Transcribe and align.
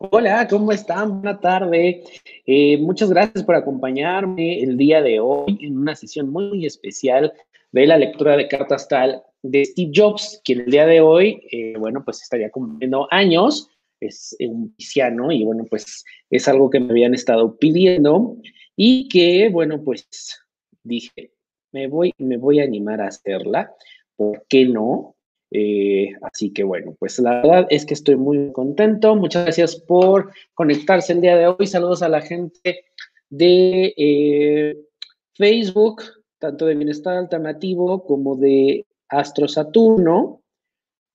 Hola, 0.00 0.46
¿cómo 0.46 0.70
están? 0.70 1.22
Buena 1.22 1.40
tarde. 1.40 2.04
Eh, 2.46 2.78
muchas 2.78 3.10
gracias 3.10 3.42
por 3.42 3.56
acompañarme 3.56 4.62
el 4.62 4.76
día 4.76 5.02
de 5.02 5.18
hoy 5.18 5.58
en 5.60 5.76
una 5.76 5.96
sesión 5.96 6.30
muy 6.30 6.64
especial 6.66 7.32
de 7.72 7.84
la 7.84 7.98
lectura 7.98 8.36
de 8.36 8.46
carta 8.46 8.76
astral 8.76 9.24
de 9.42 9.64
Steve 9.64 9.90
Jobs, 9.92 10.40
quien 10.44 10.60
el 10.60 10.70
día 10.70 10.86
de 10.86 11.00
hoy, 11.00 11.42
eh, 11.50 11.74
bueno, 11.76 12.04
pues 12.04 12.22
estaría 12.22 12.48
cumpliendo 12.48 13.08
años, 13.10 13.70
es 13.98 14.36
un 14.38 14.72
pisciano 14.76 15.32
y 15.32 15.42
bueno, 15.42 15.64
pues 15.68 16.04
es 16.30 16.46
algo 16.46 16.70
que 16.70 16.78
me 16.78 16.90
habían 16.90 17.14
estado 17.14 17.56
pidiendo 17.58 18.36
y 18.76 19.08
que, 19.08 19.48
bueno, 19.48 19.82
pues 19.82 20.06
dije, 20.84 21.32
me 21.72 21.88
voy, 21.88 22.14
me 22.18 22.36
voy 22.36 22.60
a 22.60 22.64
animar 22.64 23.00
a 23.00 23.08
hacerla, 23.08 23.74
¿por 24.14 24.46
qué 24.48 24.64
no? 24.64 25.16
Eh, 25.50 26.10
así 26.22 26.52
que 26.52 26.62
bueno, 26.62 26.94
pues 26.98 27.18
la 27.18 27.36
verdad 27.36 27.66
es 27.70 27.86
que 27.86 27.94
estoy 27.94 28.16
muy 28.16 28.52
contento. 28.52 29.16
Muchas 29.16 29.44
gracias 29.44 29.76
por 29.76 30.32
conectarse 30.54 31.12
el 31.12 31.20
día 31.20 31.36
de 31.36 31.48
hoy. 31.48 31.66
Saludos 31.66 32.02
a 32.02 32.08
la 32.08 32.20
gente 32.20 32.84
de 33.30 33.94
eh, 33.96 34.76
Facebook, 35.34 36.02
tanto 36.38 36.66
de 36.66 36.74
Bienestar 36.74 37.16
Alternativo 37.16 38.04
como 38.04 38.36
de 38.36 38.86
Astro 39.08 39.48
Saturno. 39.48 40.42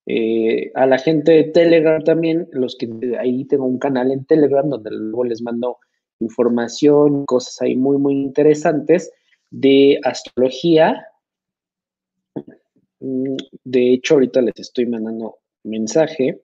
Eh, 0.05 0.71
a 0.75 0.85
la 0.85 0.97
gente 0.97 1.31
de 1.31 1.43
Telegram 1.45 2.03
también, 2.03 2.49
los 2.51 2.75
que 2.75 2.89
ahí 3.17 3.45
tengo 3.45 3.65
un 3.65 3.79
canal 3.79 4.11
en 4.11 4.25
Telegram 4.25 4.67
donde 4.67 4.91
luego 4.91 5.23
les 5.23 5.41
mando 5.41 5.77
información, 6.19 7.25
cosas 7.25 7.61
ahí 7.61 7.75
muy, 7.75 7.97
muy 7.97 8.13
interesantes 8.13 9.11
de 9.49 9.99
astrología 10.03 11.05
de 13.03 13.93
hecho, 13.93 14.13
ahorita 14.13 14.41
les 14.41 14.57
estoy 14.57 14.85
mandando 14.85 15.39
mensaje. 15.63 16.41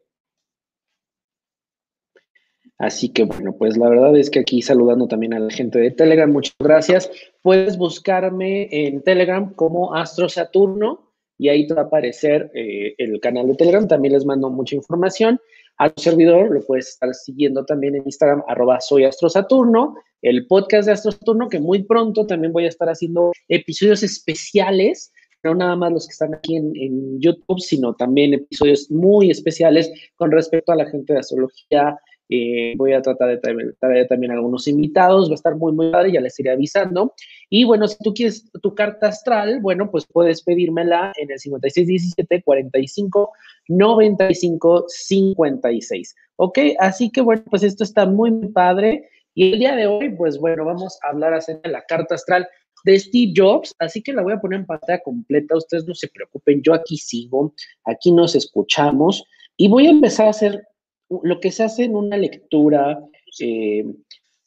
Así 2.77 3.09
que 3.09 3.23
bueno, 3.23 3.55
pues 3.57 3.77
la 3.77 3.89
verdad 3.89 4.17
es 4.17 4.29
que 4.29 4.39
aquí 4.39 4.61
saludando 4.61 5.07
también 5.07 5.33
a 5.33 5.39
la 5.39 5.51
gente 5.51 5.79
de 5.79 5.91
Telegram, 5.91 6.31
muchas 6.31 6.55
gracias. 6.59 7.11
Puedes 7.41 7.77
buscarme 7.77 8.67
en 8.71 9.01
Telegram 9.03 9.53
como 9.53 9.95
Astro 9.95 10.29
Saturno 10.29 11.13
y 11.37 11.49
ahí 11.49 11.67
te 11.67 11.73
va 11.73 11.81
a 11.81 11.85
aparecer 11.85 12.51
eh, 12.53 12.95
el 12.97 13.19
canal 13.19 13.47
de 13.47 13.55
Telegram. 13.55 13.87
También 13.87 14.13
les 14.13 14.25
mando 14.25 14.49
mucha 14.49 14.75
información. 14.75 15.39
A 15.77 15.89
tu 15.89 16.01
servidor 16.01 16.51
lo 16.51 16.61
puedes 16.61 16.89
estar 16.89 17.13
siguiendo 17.13 17.65
también 17.65 17.95
en 17.95 18.03
Instagram, 18.03 18.43
arroba 18.47 18.81
soy 18.81 19.05
Astro 19.05 19.29
Saturno, 19.29 19.95
el 20.21 20.45
podcast 20.47 20.87
de 20.87 20.93
Astro 20.93 21.11
Saturno, 21.11 21.47
que 21.47 21.59
muy 21.59 21.83
pronto 21.83 22.27
también 22.27 22.51
voy 22.51 22.65
a 22.65 22.69
estar 22.69 22.89
haciendo 22.89 23.31
episodios 23.47 24.03
especiales 24.03 25.13
no 25.43 25.55
nada 25.55 25.75
más 25.75 25.91
los 25.91 26.07
que 26.07 26.11
están 26.11 26.33
aquí 26.33 26.55
en, 26.55 27.19
YouTube, 27.19 27.59
sino 27.59 27.93
también 27.93 28.33
episodios 28.33 28.89
muy 28.91 29.29
especiales 29.29 29.91
con 30.15 30.31
respecto 30.31 30.71
a 30.71 30.75
la 30.75 30.89
gente 30.89 31.13
de 31.13 31.19
astrología. 31.19 31.97
Eh, 32.31 32.75
voy 32.77 32.93
a 32.93 33.01
tratar 33.01 33.29
de 33.29 33.73
traer, 33.79 34.07
también 34.07 34.31
algunos 34.31 34.67
invitados, 34.67 35.29
va 35.29 35.33
a 35.33 35.35
estar 35.35 35.55
muy, 35.55 35.73
muy 35.73 35.91
padre, 35.91 36.11
ya 36.11 36.21
les 36.21 36.39
iré 36.39 36.51
avisando. 36.51 37.13
Y 37.49 37.63
bueno, 37.63 37.87
si 37.87 37.97
tú 38.03 38.13
quieres 38.13 38.49
tu 38.61 38.75
carta 38.75 39.07
astral, 39.07 39.59
bueno, 39.61 39.89
pues 39.89 40.05
puedes 40.05 40.43
pedírmela 40.43 41.11
en 41.17 41.31
el 41.31 41.39
5617 41.39 42.43
45 42.43 43.31
95 43.67 44.85
56. 44.87 46.15
¿Ok? 46.35 46.59
Así 46.77 47.09
que 47.09 47.21
bueno, 47.21 47.43
pues 47.49 47.63
esto 47.63 47.83
está 47.83 48.05
muy 48.05 48.31
padre. 48.49 49.09
Y 49.33 49.53
el 49.53 49.59
día 49.59 49.75
de 49.75 49.87
hoy, 49.87 50.09
pues 50.09 50.37
bueno, 50.37 50.65
vamos 50.65 50.99
a 51.03 51.09
hablar 51.09 51.33
acerca 51.33 51.67
de 51.67 51.73
la 51.73 51.85
carta 51.85 52.15
astral 52.15 52.47
de 52.83 52.99
Steve 52.99 53.33
Jobs, 53.35 53.75
así 53.79 54.01
que 54.01 54.13
la 54.13 54.21
voy 54.21 54.33
a 54.33 54.39
poner 54.39 54.59
en 54.59 54.65
pantalla 54.65 55.01
completa, 55.03 55.57
ustedes 55.57 55.85
no 55.85 55.95
se 55.95 56.07
preocupen, 56.07 56.61
yo 56.61 56.73
aquí 56.73 56.97
sigo, 56.97 57.53
aquí 57.85 58.11
nos 58.11 58.35
escuchamos 58.35 59.23
y 59.57 59.67
voy 59.67 59.87
a 59.87 59.91
empezar 59.91 60.27
a 60.27 60.31
hacer 60.31 60.63
lo 61.09 61.39
que 61.39 61.51
se 61.51 61.63
hace 61.63 61.85
en 61.85 61.95
una 61.95 62.17
lectura, 62.17 62.99
eh, 63.39 63.85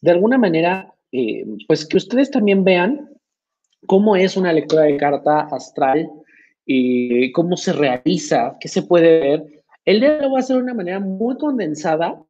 de 0.00 0.10
alguna 0.10 0.38
manera, 0.38 0.92
eh, 1.10 1.44
pues 1.66 1.86
que 1.86 1.96
ustedes 1.96 2.30
también 2.30 2.64
vean 2.64 3.10
cómo 3.86 4.16
es 4.16 4.36
una 4.36 4.52
lectura 4.52 4.82
de 4.82 4.96
carta 4.96 5.48
astral, 5.50 6.08
y 6.64 7.32
cómo 7.32 7.56
se 7.56 7.72
realiza, 7.72 8.56
qué 8.60 8.68
se 8.68 8.82
puede 8.82 9.20
ver. 9.20 9.46
El 9.84 10.00
día 10.00 10.20
hoy 10.22 10.32
va 10.32 10.38
a 10.38 10.42
ser 10.42 10.56
de 10.56 10.62
una 10.62 10.74
manera 10.74 11.00
muy 11.00 11.36
condensada, 11.36 12.22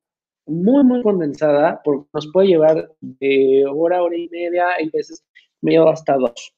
muy, 0.46 0.82
muy 0.84 1.02
condensada, 1.02 1.80
porque 1.84 2.08
nos 2.12 2.30
puede 2.32 2.48
llevar 2.48 2.90
de 3.00 3.64
hora, 3.70 4.02
hora 4.02 4.16
y 4.16 4.28
media, 4.30 4.66
y 4.80 4.90
veces 4.90 5.24
me 5.62 5.72
lleva 5.72 5.92
hasta 5.92 6.16
dos. 6.16 6.54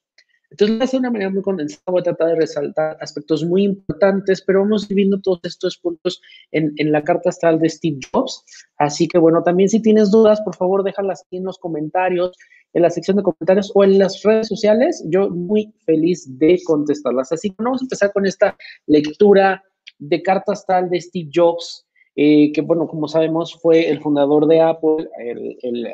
Entonces, 0.51 0.93
de 0.93 0.99
una 0.99 1.11
manera 1.11 1.31
muy 1.31 1.43
condensada, 1.43 1.83
voy 1.87 2.01
a 2.01 2.05
tratar 2.05 2.29
de 2.29 2.37
resaltar 2.37 2.97
aspectos 3.01 3.45
muy 3.45 3.65
importantes, 3.65 4.41
pero 4.43 4.61
vamos 4.61 4.87
viendo 4.87 5.21
todos 5.21 5.41
estos 5.43 5.79
puntos 5.79 6.23
en, 6.53 6.73
en, 6.77 6.93
la 6.93 7.03
carta 7.03 7.31
astral 7.31 7.59
de 7.59 7.69
Steve 7.69 7.99
Jobs. 8.13 8.45
Así 8.79 9.09
que, 9.09 9.19
bueno, 9.19 9.43
también 9.43 9.69
si 9.69 9.83
tienes 9.83 10.13
dudas, 10.13 10.41
por 10.43 10.55
favor, 10.55 10.85
déjalas 10.85 11.23
aquí 11.23 11.39
en 11.39 11.45
los 11.45 11.59
comentarios, 11.59 12.37
en 12.73 12.83
la 12.83 12.91
sección 12.91 13.17
de 13.17 13.25
comentarios 13.25 13.73
o 13.75 13.83
en 13.83 13.99
las 13.99 14.23
redes 14.23 14.47
sociales. 14.47 15.03
Yo 15.09 15.29
muy 15.29 15.73
feliz 15.87 16.25
de 16.39 16.61
contestarlas. 16.65 17.33
Así 17.33 17.51
que 17.51 17.57
vamos 17.59 17.83
a 17.83 17.87
empezar 17.87 18.13
con 18.13 18.25
esta 18.25 18.57
lectura 18.87 19.61
de 19.99 20.23
carta 20.23 20.53
astral 20.53 20.89
de 20.89 21.01
Steve 21.01 21.31
Jobs 21.35 21.85
eh, 22.17 22.53
que 22.53 22.61
bueno, 22.61 22.87
como 22.87 23.09
sabemos, 23.09 23.59
fue 23.61 23.89
el 23.89 24.01
fundador 24.01 24.47
de 24.47 24.61
Apple, 24.61 25.09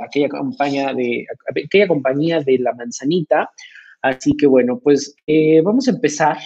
aquella, 0.02 0.28
campaña 0.28 0.92
de, 0.92 1.26
aquella 1.64 1.88
compañía 1.88 2.40
de 2.40 2.58
la 2.58 2.74
manzanita. 2.74 3.50
Así 4.02 4.36
que 4.36 4.46
bueno, 4.46 4.78
pues 4.78 5.14
eh, 5.26 5.60
vamos 5.62 5.88
a 5.88 5.92
empezar. 5.92 6.38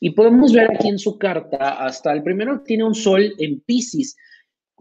Y 0.00 0.10
podemos 0.10 0.52
ver 0.52 0.70
aquí 0.70 0.88
en 0.88 0.98
su 0.98 1.18
carta, 1.18 1.84
hasta 1.84 2.12
el 2.12 2.22
primero 2.22 2.60
tiene 2.60 2.84
un 2.84 2.94
sol 2.94 3.34
en 3.38 3.60
Pisces. 3.60 4.16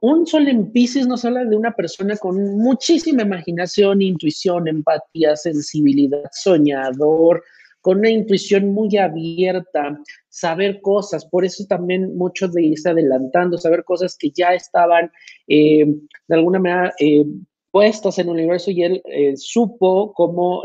Un 0.02 0.26
sol 0.26 0.48
en 0.48 0.72
Pisces 0.72 1.08
nos 1.08 1.24
habla 1.24 1.46
de 1.46 1.56
una 1.56 1.72
persona 1.74 2.18
con 2.18 2.58
muchísima 2.58 3.22
imaginación, 3.22 4.02
intuición, 4.02 4.68
empatía, 4.68 5.36
sensibilidad, 5.36 6.30
soñador, 6.32 7.44
con 7.82 7.98
una 7.98 8.10
intuición 8.10 8.70
muy 8.70 8.96
abierta, 8.96 10.00
saber 10.30 10.82
cosas, 10.82 11.26
por 11.26 11.44
eso 11.44 11.66
también 11.68 12.16
muchos 12.16 12.54
de 12.54 12.64
irse 12.64 12.90
adelantando, 12.90 13.58
saber 13.58 13.84
cosas 13.84 14.16
que 14.18 14.30
ya 14.30 14.54
estaban 14.54 15.12
eh, 15.48 15.86
de 16.28 16.36
alguna 16.36 16.60
manera 16.60 16.94
eh, 17.00 17.26
puestas 17.72 18.20
en 18.20 18.28
el 18.28 18.34
universo 18.34 18.70
y 18.70 18.84
él 18.84 19.02
eh, 19.06 19.36
supo 19.36 20.14
cómo 20.14 20.62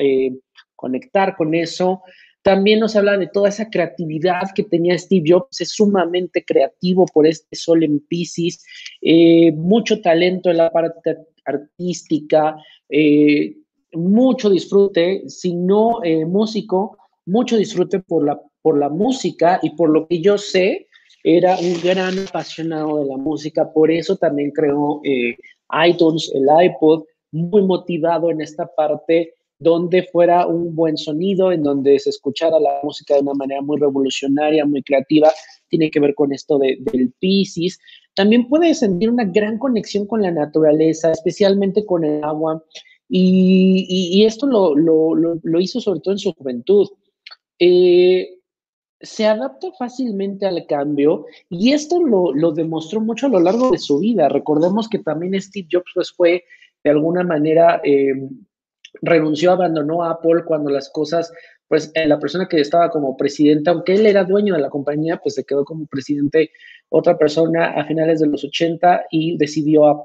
conectar 0.74 1.36
con 1.36 1.54
eso. 1.54 2.02
También 2.42 2.80
nos 2.80 2.94
habla 2.94 3.16
de 3.16 3.28
toda 3.28 3.48
esa 3.48 3.70
creatividad 3.70 4.42
que 4.54 4.62
tenía 4.62 4.96
Steve 4.98 5.24
Jobs, 5.26 5.60
es 5.60 5.70
sumamente 5.70 6.44
creativo 6.44 7.06
por 7.06 7.26
este 7.26 7.56
sol 7.56 7.82
en 7.82 7.98
Pisces, 8.00 8.62
mucho 9.54 10.00
talento 10.00 10.50
en 10.50 10.58
la 10.58 10.70
parte 10.70 11.16
artística, 11.44 12.56
mucho 13.92 14.50
disfrute, 14.50 15.28
si 15.28 15.54
no 15.54 16.00
músico, 16.26 16.98
mucho 17.26 17.56
disfrute 17.56 18.00
por 18.00 18.24
la, 18.24 18.40
por 18.62 18.78
la 18.78 18.88
música 18.88 19.58
y 19.62 19.70
por 19.70 19.90
lo 19.90 20.06
que 20.06 20.20
yo 20.20 20.38
sé, 20.38 20.86
era 21.24 21.58
un 21.58 21.80
gran 21.82 22.18
apasionado 22.20 23.00
de 23.00 23.06
la 23.06 23.16
música, 23.16 23.72
por 23.72 23.90
eso 23.90 24.16
también 24.16 24.52
creó 24.52 25.00
eh, 25.04 25.36
iTunes, 25.86 26.30
el 26.34 26.46
iPod, 26.66 27.04
muy 27.32 27.62
motivado 27.62 28.30
en 28.30 28.40
esta 28.40 28.66
parte 28.76 29.34
donde 29.58 30.04
fuera 30.04 30.46
un 30.46 30.74
buen 30.74 30.96
sonido, 30.96 31.50
en 31.50 31.62
donde 31.62 31.98
se 31.98 32.10
escuchara 32.10 32.60
la 32.60 32.78
música 32.82 33.14
de 33.14 33.20
una 33.20 33.34
manera 33.34 33.62
muy 33.62 33.78
revolucionaria, 33.78 34.64
muy 34.64 34.82
creativa, 34.82 35.30
tiene 35.68 35.90
que 35.90 36.00
ver 36.00 36.14
con 36.14 36.32
esto 36.32 36.58
de, 36.58 36.78
del 36.92 37.12
Pisces. 37.18 37.78
También 38.14 38.48
puede 38.48 38.74
sentir 38.74 39.10
una 39.10 39.24
gran 39.24 39.58
conexión 39.58 40.06
con 40.06 40.22
la 40.22 40.30
naturaleza, 40.30 41.10
especialmente 41.10 41.84
con 41.84 42.04
el 42.04 42.22
agua, 42.22 42.62
y, 43.08 44.24
esto 44.24 44.46
lo, 44.46 44.74
lo, 44.74 45.60
hizo 45.60 45.80
sobre 45.80 46.00
todo 46.00 46.12
en 46.12 46.18
su 46.18 46.32
juventud. 46.32 46.88
Eh, 47.58 48.32
se 49.00 49.26
adapta 49.26 49.68
fácilmente 49.78 50.46
al 50.46 50.66
cambio 50.66 51.26
y 51.50 51.72
esto 51.72 52.02
lo, 52.02 52.52
demostró 52.52 53.00
mucho 53.00 53.26
a 53.26 53.30
lo 53.30 53.40
largo 53.40 53.70
de 53.70 53.78
su 53.78 53.98
vida. 53.98 54.28
Recordemos 54.28 54.88
que 54.88 54.98
también 54.98 55.40
Steve 55.40 55.68
Jobs 55.70 55.90
pues, 55.94 56.12
fue 56.12 56.44
de 56.82 56.90
alguna 56.90 57.22
manera, 57.22 57.80
eh, 57.84 58.14
renunció, 59.02 59.52
abandonó 59.52 60.02
Apple 60.02 60.44
cuando 60.46 60.70
las 60.70 60.88
cosas, 60.88 61.30
pues 61.68 61.90
eh, 61.94 62.06
la 62.06 62.18
persona 62.18 62.48
que 62.48 62.60
estaba 62.60 62.88
como 62.90 63.16
presidente, 63.16 63.68
aunque 63.68 63.94
él 63.94 64.06
era 64.06 64.24
dueño 64.24 64.54
de 64.54 64.60
la 64.60 64.70
compañía, 64.70 65.18
pues 65.18 65.34
se 65.34 65.44
quedó 65.44 65.64
como 65.64 65.86
presidente 65.86 66.50
otra 66.88 67.18
persona 67.18 67.72
a 67.72 67.84
finales 67.84 68.20
de 68.20 68.28
los 68.28 68.44
80 68.44 69.06
y 69.10 69.36
decidió 69.36 70.02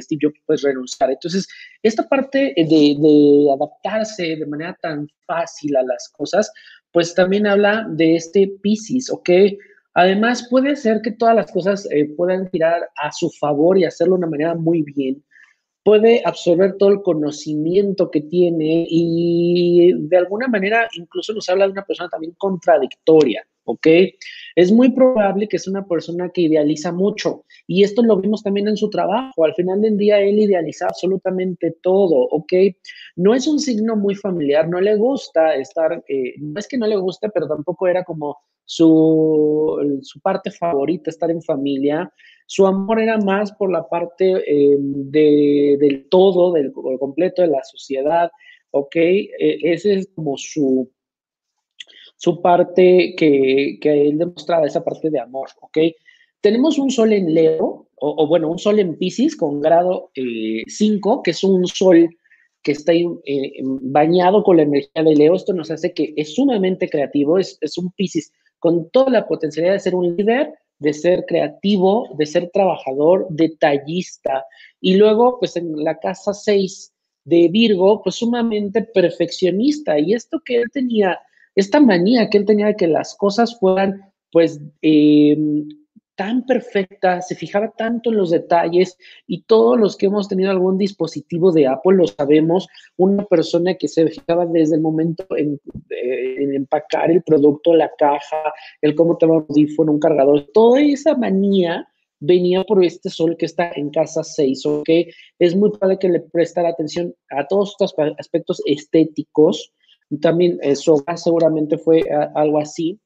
Steve 0.00 0.20
Jobs 0.20 0.40
pues 0.46 0.62
renunciar. 0.62 1.10
Entonces, 1.10 1.46
esta 1.82 2.08
parte 2.08 2.54
de 2.56 3.48
adaptarse 3.54 4.36
de 4.36 4.46
manera 4.46 4.76
tan 4.80 5.06
fácil 5.26 5.76
a 5.76 5.82
las 5.82 6.08
cosas, 6.08 6.50
pues 6.92 7.14
también 7.14 7.46
habla 7.46 7.86
de 7.88 8.16
este 8.16 8.52
Pisces, 8.62 9.10
¿ok? 9.10 9.30
Además, 9.94 10.46
puede 10.48 10.76
ser 10.76 11.00
que 11.02 11.12
todas 11.12 11.34
las 11.34 11.50
cosas 11.50 11.88
eh, 11.90 12.08
puedan 12.16 12.50
tirar 12.50 12.88
a 12.96 13.12
su 13.12 13.30
favor 13.30 13.78
y 13.78 13.84
hacerlo 13.84 14.14
de 14.14 14.18
una 14.18 14.30
manera 14.30 14.54
muy 14.54 14.82
bien. 14.82 15.22
Puede 15.84 16.22
absorber 16.24 16.76
todo 16.78 16.90
el 16.90 17.02
conocimiento 17.02 18.10
que 18.10 18.20
tiene 18.20 18.86
y 18.88 19.92
de 19.94 20.16
alguna 20.16 20.46
manera 20.48 20.88
incluso 20.96 21.32
nos 21.32 21.48
habla 21.48 21.66
de 21.66 21.72
una 21.72 21.84
persona 21.84 22.08
también 22.08 22.34
contradictoria, 22.38 23.44
¿ok? 23.64 23.86
es 24.54 24.72
muy 24.72 24.90
probable 24.90 25.48
que 25.48 25.56
es 25.56 25.66
una 25.66 25.86
persona 25.86 26.30
que 26.30 26.42
idealiza 26.42 26.92
mucho. 26.92 27.44
Y 27.66 27.82
esto 27.82 28.02
lo 28.02 28.16
vimos 28.16 28.42
también 28.42 28.68
en 28.68 28.76
su 28.76 28.90
trabajo. 28.90 29.44
Al 29.44 29.54
final 29.54 29.80
del 29.80 29.96
día, 29.96 30.20
él 30.20 30.38
idealiza 30.38 30.86
absolutamente 30.86 31.76
todo, 31.82 32.28
¿ok? 32.30 32.52
No 33.16 33.34
es 33.34 33.46
un 33.46 33.58
signo 33.58 33.96
muy 33.96 34.14
familiar, 34.14 34.68
no 34.68 34.80
le 34.80 34.96
gusta 34.96 35.54
estar, 35.56 36.04
eh, 36.08 36.34
no 36.38 36.58
es 36.58 36.68
que 36.68 36.78
no 36.78 36.86
le 36.86 36.96
guste, 36.96 37.28
pero 37.30 37.48
tampoco 37.48 37.86
era 37.86 38.04
como 38.04 38.36
su, 38.64 40.00
su 40.02 40.20
parte 40.20 40.50
favorita, 40.50 41.10
estar 41.10 41.30
en 41.30 41.42
familia. 41.42 42.12
Su 42.46 42.66
amor 42.66 43.00
era 43.00 43.18
más 43.18 43.52
por 43.52 43.72
la 43.72 43.88
parte 43.88 44.32
eh, 44.46 44.76
de, 44.78 45.76
del 45.80 46.08
todo, 46.08 46.52
del, 46.52 46.72
completo 46.72 47.42
de 47.42 47.48
la 47.48 47.64
sociedad, 47.64 48.30
¿ok? 48.70 48.96
E, 48.96 49.32
ese 49.62 49.94
es 49.94 50.10
como 50.14 50.36
su, 50.36 50.90
su 52.22 52.40
parte 52.40 53.16
que, 53.16 53.78
que, 53.80 54.02
él 54.02 54.16
demostraba, 54.16 54.64
esa 54.64 54.84
parte 54.84 55.10
de 55.10 55.18
amor, 55.18 55.48
¿ok? 55.60 55.78
Tenemos 56.40 56.78
un 56.78 56.88
sol 56.88 57.12
en 57.12 57.34
Leo, 57.34 57.88
o, 57.96 58.26
bueno, 58.28 58.48
un 58.48 58.60
sol 58.60 58.78
en 58.78 58.96
Pisces 58.96 59.34
con 59.34 59.60
grado 59.60 60.12
5, 60.14 61.14
eh, 61.14 61.20
que 61.24 61.30
es 61.32 61.42
un 61.42 61.66
sol 61.66 62.08
que 62.62 62.72
está 62.72 62.92
eh, 62.92 63.12
bañado 63.64 64.44
con 64.44 64.58
la 64.58 64.62
energía 64.62 65.02
de 65.02 65.16
Leo. 65.16 65.34
Esto 65.34 65.52
nos 65.52 65.72
hace 65.72 65.92
que 65.92 66.14
es 66.16 66.36
sumamente 66.36 66.88
creativo, 66.88 67.38
es, 67.38 67.58
es 67.60 67.76
un 67.76 67.90
Pisces 67.90 68.32
con 68.60 68.88
toda 68.90 69.10
la 69.10 69.26
potencialidad 69.26 69.74
de 69.74 69.80
ser 69.80 69.96
un 69.96 70.14
líder, 70.16 70.54
de 70.78 70.92
ser 70.92 71.24
creativo, 71.26 72.08
de 72.16 72.26
ser 72.26 72.50
trabajador, 72.52 73.26
detallista. 73.30 74.44
Y 74.80 74.94
luego, 74.94 75.40
pues 75.40 75.56
en 75.56 75.74
la 75.82 75.98
casa 75.98 76.32
6 76.32 76.92
de 77.24 77.48
Virgo, 77.48 78.00
pues 78.00 78.14
sumamente 78.14 78.82
perfeccionista. 78.82 79.98
Y 79.98 80.14
esto 80.14 80.40
que 80.44 80.58
él 80.58 80.70
tenía, 80.72 81.18
esta 81.54 81.80
manía 81.80 82.30
que 82.30 82.38
él 82.38 82.44
tenía 82.44 82.66
de 82.66 82.76
que 82.76 82.86
las 82.86 83.14
cosas 83.16 83.58
fueran, 83.58 84.12
pues, 84.30 84.60
eh, 84.82 85.36
tan 86.14 86.44
perfecta, 86.44 87.22
se 87.22 87.34
fijaba 87.34 87.72
tanto 87.76 88.10
en 88.10 88.18
los 88.18 88.30
detalles 88.30 88.98
y 89.26 89.42
todos 89.42 89.78
los 89.78 89.96
que 89.96 90.06
hemos 90.06 90.28
tenido 90.28 90.50
algún 90.50 90.76
dispositivo 90.78 91.52
de 91.52 91.66
Apple 91.66 91.96
lo 91.96 92.06
sabemos, 92.06 92.68
una 92.96 93.24
persona 93.24 93.74
que 93.74 93.88
se 93.88 94.06
fijaba 94.08 94.46
desde 94.46 94.76
el 94.76 94.82
momento 94.82 95.26
en, 95.36 95.58
empacar 96.54 97.10
el 97.10 97.22
producto, 97.22 97.74
la 97.74 97.90
caja, 97.98 98.52
el 98.82 98.94
cómo 98.94 99.16
te 99.16 99.26
va 99.26 99.38
un 99.38 99.46
audífono, 99.48 99.92
un 99.92 99.98
cargador, 99.98 100.46
toda 100.52 100.80
esa 100.80 101.16
manía 101.16 101.88
venía 102.20 102.62
por 102.62 102.84
este 102.84 103.10
sol 103.10 103.36
que 103.36 103.46
está 103.46 103.72
en 103.74 103.90
casa 103.90 104.22
6, 104.22 104.66
¿ok? 104.66 104.88
Es 105.38 105.56
muy 105.56 105.70
padre 105.70 105.98
que 105.98 106.08
le 106.08 106.20
prestara 106.20 106.68
atención 106.68 107.14
a 107.30 107.48
todos 107.48 107.70
estos 107.70 107.94
aspectos 108.18 108.62
estéticos. 108.64 109.72
También 110.20 110.58
eso 110.62 111.02
seguramente 111.16 111.78
fue 111.78 112.04
algo 112.34 112.58
así. 112.58 113.00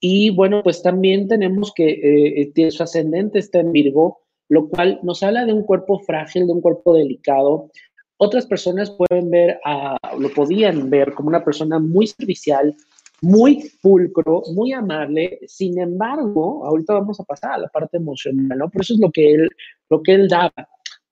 Y 0.00 0.30
bueno, 0.30 0.62
pues 0.62 0.82
también 0.82 1.28
tenemos 1.28 1.72
que 1.74 1.88
eh, 1.88 2.52
eh 2.54 2.70
su 2.70 2.82
ascendente 2.82 3.38
está 3.38 3.60
en 3.60 3.72
Virgo, 3.72 4.20
lo 4.48 4.68
cual 4.68 5.00
nos 5.02 5.22
habla 5.22 5.44
de 5.44 5.52
un 5.52 5.64
cuerpo 5.64 5.98
frágil, 6.00 6.46
de 6.46 6.52
un 6.52 6.60
cuerpo 6.60 6.94
delicado. 6.94 7.70
Otras 8.18 8.46
personas 8.46 8.90
pueden 8.90 9.30
ver, 9.30 9.58
a, 9.64 9.96
lo 10.18 10.30
podían 10.30 10.88
ver 10.90 11.12
como 11.12 11.28
una 11.28 11.44
persona 11.44 11.78
muy 11.78 12.06
servicial, 12.06 12.74
muy 13.20 13.70
pulcro, 13.82 14.42
muy 14.54 14.72
amable. 14.72 15.40
Sin 15.46 15.78
embargo, 15.78 16.64
ahorita 16.66 16.94
vamos 16.94 17.18
a 17.20 17.24
pasar 17.24 17.52
a 17.52 17.58
la 17.58 17.68
parte 17.68 17.96
emocional, 17.96 18.58
¿no? 18.58 18.70
Por 18.70 18.82
eso 18.82 18.94
es 18.94 19.00
lo 19.00 19.10
que 19.10 19.34
él, 19.34 19.48
lo 19.90 20.02
que 20.02 20.14
él 20.14 20.28
daba. 20.28 20.52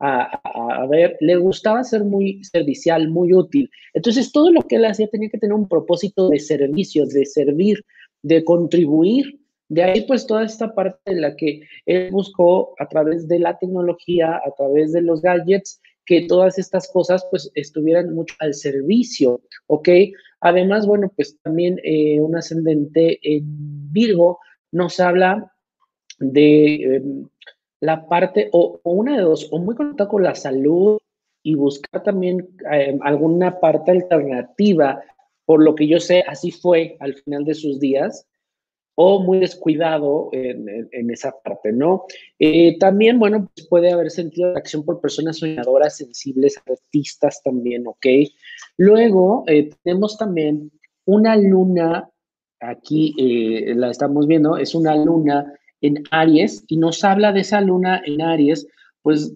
A, 0.00 0.86
ver, 0.90 1.16
le 1.20 1.36
gustaba 1.36 1.82
ser 1.84 2.04
muy 2.04 2.42
servicial, 2.44 3.08
muy 3.08 3.32
útil. 3.32 3.70
Entonces, 3.94 4.32
todo 4.32 4.50
lo 4.50 4.62
que 4.62 4.76
él 4.76 4.84
hacía 4.84 5.08
tenía 5.08 5.30
que 5.30 5.38
tener 5.38 5.54
un 5.54 5.68
propósito 5.68 6.28
de 6.28 6.40
servicio, 6.40 7.06
de 7.06 7.24
servir, 7.24 7.84
de 8.22 8.44
contribuir. 8.44 9.40
De 9.68 9.82
ahí 9.82 10.02
pues 10.06 10.26
toda 10.26 10.44
esta 10.44 10.74
parte 10.74 11.00
en 11.06 11.22
la 11.22 11.36
que 11.36 11.62
él 11.86 12.10
buscó 12.10 12.74
a 12.78 12.86
través 12.86 13.26
de 13.28 13.38
la 13.38 13.58
tecnología, 13.58 14.36
a 14.44 14.50
través 14.56 14.92
de 14.92 15.00
los 15.00 15.22
gadgets, 15.22 15.80
que 16.04 16.26
todas 16.26 16.58
estas 16.58 16.90
cosas 16.92 17.26
pues 17.30 17.50
estuvieran 17.54 18.14
mucho 18.14 18.34
al 18.40 18.54
servicio, 18.54 19.40
¿ok? 19.66 19.88
Además, 20.40 20.86
bueno, 20.86 21.10
pues 21.16 21.38
también 21.42 21.80
eh, 21.82 22.20
un 22.20 22.36
ascendente 22.36 23.18
en 23.22 23.44
Virgo 23.92 24.38
nos 24.70 25.00
habla 25.00 25.50
de 26.18 26.96
em, 26.96 27.28
la 27.84 28.06
parte, 28.06 28.48
o, 28.52 28.80
una 28.84 29.16
de 29.16 29.22
dos, 29.22 29.48
o 29.52 29.58
muy 29.58 29.74
conectado 29.74 30.08
con 30.08 30.22
la 30.22 30.34
salud 30.34 30.98
y 31.42 31.54
buscar 31.54 32.02
también 32.02 32.48
em, 32.70 32.98
alguna 33.02 33.60
parte 33.60 33.90
alternativa 33.90 35.02
por 35.44 35.62
lo 35.62 35.74
que 35.74 35.86
yo 35.86 36.00
sé, 36.00 36.24
así 36.26 36.50
fue 36.50 36.96
al 37.00 37.14
final 37.14 37.44
de 37.44 37.54
sus 37.54 37.78
días, 37.78 38.26
o 38.96 39.20
muy 39.22 39.40
descuidado 39.40 40.30
en, 40.32 41.10
esa 41.10 41.34
parte, 41.42 41.72
¿no? 41.72 42.04
Eh, 42.38 42.78
también, 42.78 43.18
bueno, 43.18 43.50
pues 43.54 43.66
puede 43.66 43.90
haber 43.90 44.10
sentido 44.10 44.52
de 44.52 44.58
acción 44.58 44.84
por 44.84 45.00
personas 45.00 45.38
soñadoras, 45.38 45.96
sensibles, 45.96 46.56
artistas 46.66 47.42
también, 47.42 47.86
¿ok? 47.86 48.06
Luego 48.78 49.44
eh, 49.48 49.70
tenemos 49.82 50.16
también 50.16 50.70
una 51.04 51.36
luna, 51.36 52.08
aquí 52.60 53.14
eh, 53.18 53.74
la 53.74 53.90
estamos 53.90 54.26
viendo, 54.28 54.56
es 54.56 54.74
una 54.74 54.96
luna 54.96 55.52
en 55.84 56.02
Aries 56.10 56.64
y 56.66 56.78
nos 56.78 57.04
habla 57.04 57.32
de 57.32 57.40
esa 57.40 57.60
luna 57.60 58.00
en 58.06 58.22
Aries, 58.22 58.66
pues 59.02 59.34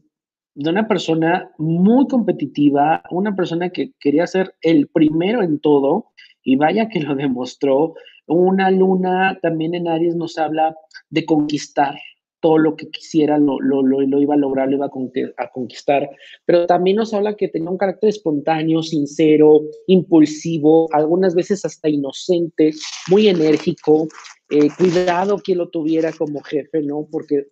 de 0.55 0.71
una 0.71 0.89
persona 0.89 1.51
muy 1.59 2.09
competitiva, 2.09 3.03
una 3.11 3.37
persona 3.37 3.69
que 3.69 3.93
quería 4.01 4.27
ser 4.27 4.55
el 4.63 4.89
primero 4.89 5.43
en 5.43 5.61
todo, 5.61 6.07
y 6.43 6.57
vaya 6.57 6.89
que 6.89 7.01
lo 7.01 7.15
demostró. 7.15 7.95
Una 8.27 8.71
luna 8.71 9.39
también 9.43 9.75
en 9.75 9.89
Aries 9.89 10.17
nos 10.17 10.39
habla 10.39 10.75
de 11.11 11.27
conquistar, 11.27 11.97
todo 12.41 12.57
lo 12.57 12.77
que 12.77 12.89
quisiera 12.89 13.37
lo, 13.37 13.61
lo, 13.61 13.83
lo, 13.83 14.21
iba 14.21 14.35
a 14.35 14.39
lograr, 14.39 14.69
lo 14.69 14.77
iba 14.77 14.87
a 14.87 15.51
conquistar, 15.51 16.09
pero 16.47 16.67
también 16.67 16.97
nos 16.97 17.13
habla 17.13 17.37
que 17.37 17.49
tenía 17.49 17.71
un 17.71 17.77
carácter 17.77 18.09
espontáneo, 18.09 18.83
sincero, 18.83 19.61
impulsivo, 19.87 20.89
algunas 20.93 21.35
veces 21.35 21.65
hasta 21.65 21.89
inocente, 21.89 22.73
muy 23.11 23.29
enérgico, 23.29 24.09
eh, 24.51 24.69
cuidado 24.79 25.39
que 25.39 25.55
lo 25.55 25.69
tuviera 25.69 26.11
como 26.13 26.41
jefe, 26.41 26.81
¿no? 26.83 27.07
Porque 27.11 27.49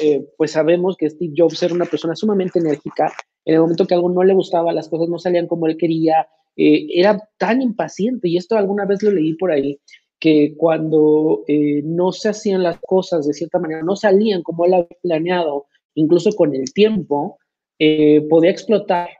eh, 0.00 0.26
pues 0.38 0.52
sabemos 0.52 0.96
que 0.96 1.10
Steve 1.10 1.34
Jobs 1.36 1.62
era 1.62 1.74
una 1.74 1.84
persona 1.84 2.16
sumamente 2.16 2.58
enérgica, 2.58 3.12
en 3.44 3.54
el 3.54 3.60
momento 3.60 3.86
que 3.86 3.94
algo 3.94 4.08
no 4.08 4.24
le 4.24 4.32
gustaba, 4.32 4.72
las 4.72 4.88
cosas 4.88 5.10
no 5.10 5.18
salían 5.18 5.46
como 5.46 5.66
él 5.66 5.76
quería, 5.76 6.26
eh, 6.56 6.86
era 6.94 7.22
tan 7.36 7.60
impaciente, 7.60 8.28
y 8.28 8.38
esto 8.38 8.56
alguna 8.56 8.86
vez 8.86 9.02
lo 9.02 9.10
leí 9.10 9.34
por 9.34 9.50
ahí, 9.50 9.78
que 10.18 10.54
cuando 10.56 11.44
no 11.84 12.10
se 12.10 12.30
hacían 12.30 12.64
las 12.64 12.80
cosas 12.80 13.26
de 13.26 13.34
cierta 13.34 13.60
manera, 13.60 13.82
no 13.82 13.94
salían 13.94 14.42
como 14.42 14.64
él 14.64 14.74
había 14.74 14.88
planeado, 15.00 15.66
incluso 15.94 16.32
con 16.32 16.56
el 16.56 16.72
tiempo, 16.72 17.38
podía 18.28 18.50
explotar 18.50 19.10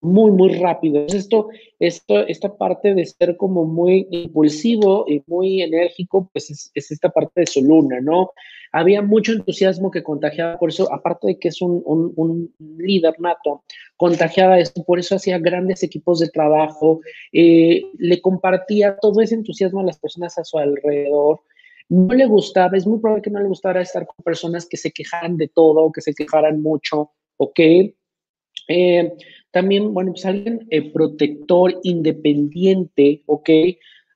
muy, 0.00 0.30
muy 0.30 0.54
rápido. 0.54 1.04
Esto, 1.06 1.48
esto, 1.78 2.26
esta 2.26 2.54
parte 2.56 2.94
de 2.94 3.04
ser 3.06 3.36
como 3.36 3.64
muy 3.64 4.06
impulsivo 4.10 5.04
y 5.08 5.22
muy 5.26 5.62
enérgico, 5.62 6.28
pues 6.32 6.50
es, 6.50 6.70
esta 6.74 7.08
parte 7.10 7.40
de 7.40 7.46
su 7.46 7.62
luna, 7.62 8.00
¿no? 8.00 8.32
Había 8.72 9.00
mucho 9.00 9.32
entusiasmo 9.32 9.90
que 9.90 10.02
contagiaba, 10.02 10.58
por 10.58 10.68
eso, 10.68 10.92
aparte 10.92 11.28
de 11.28 11.38
que 11.38 11.48
es 11.48 11.62
un, 11.62 11.82
un, 11.86 12.54
líder 12.78 13.18
nato, 13.20 13.64
contagiaba 13.96 14.58
esto, 14.58 14.84
por 14.84 14.98
eso 14.98 15.16
hacía 15.16 15.38
grandes 15.38 15.82
equipos 15.82 16.20
de 16.20 16.28
trabajo, 16.28 17.00
eh, 17.32 17.82
le 17.98 18.20
compartía 18.20 18.96
todo 18.98 19.20
ese 19.22 19.34
entusiasmo 19.34 19.80
a 19.80 19.84
las 19.84 19.98
personas 19.98 20.36
a 20.38 20.44
su 20.44 20.58
alrededor. 20.58 21.40
No 21.88 22.14
le 22.14 22.26
gustaba, 22.26 22.76
es 22.76 22.86
muy 22.86 22.98
probable 22.98 23.22
que 23.22 23.30
no 23.30 23.40
le 23.40 23.48
gustara 23.48 23.80
estar 23.80 24.06
con 24.06 24.16
personas 24.24 24.66
que 24.66 24.76
se 24.76 24.90
quejaran 24.90 25.36
de 25.36 25.48
todo, 25.48 25.90
que 25.92 26.00
se 26.00 26.12
quejaran 26.12 26.60
mucho, 26.60 27.12
¿ok? 27.38 27.60
Eh, 28.68 29.12
también, 29.52 29.94
bueno, 29.94 30.12
pues 30.12 30.26
alguien 30.26 30.66
eh, 30.70 30.92
protector, 30.92 31.78
independiente, 31.82 33.22
¿ok? 33.26 33.50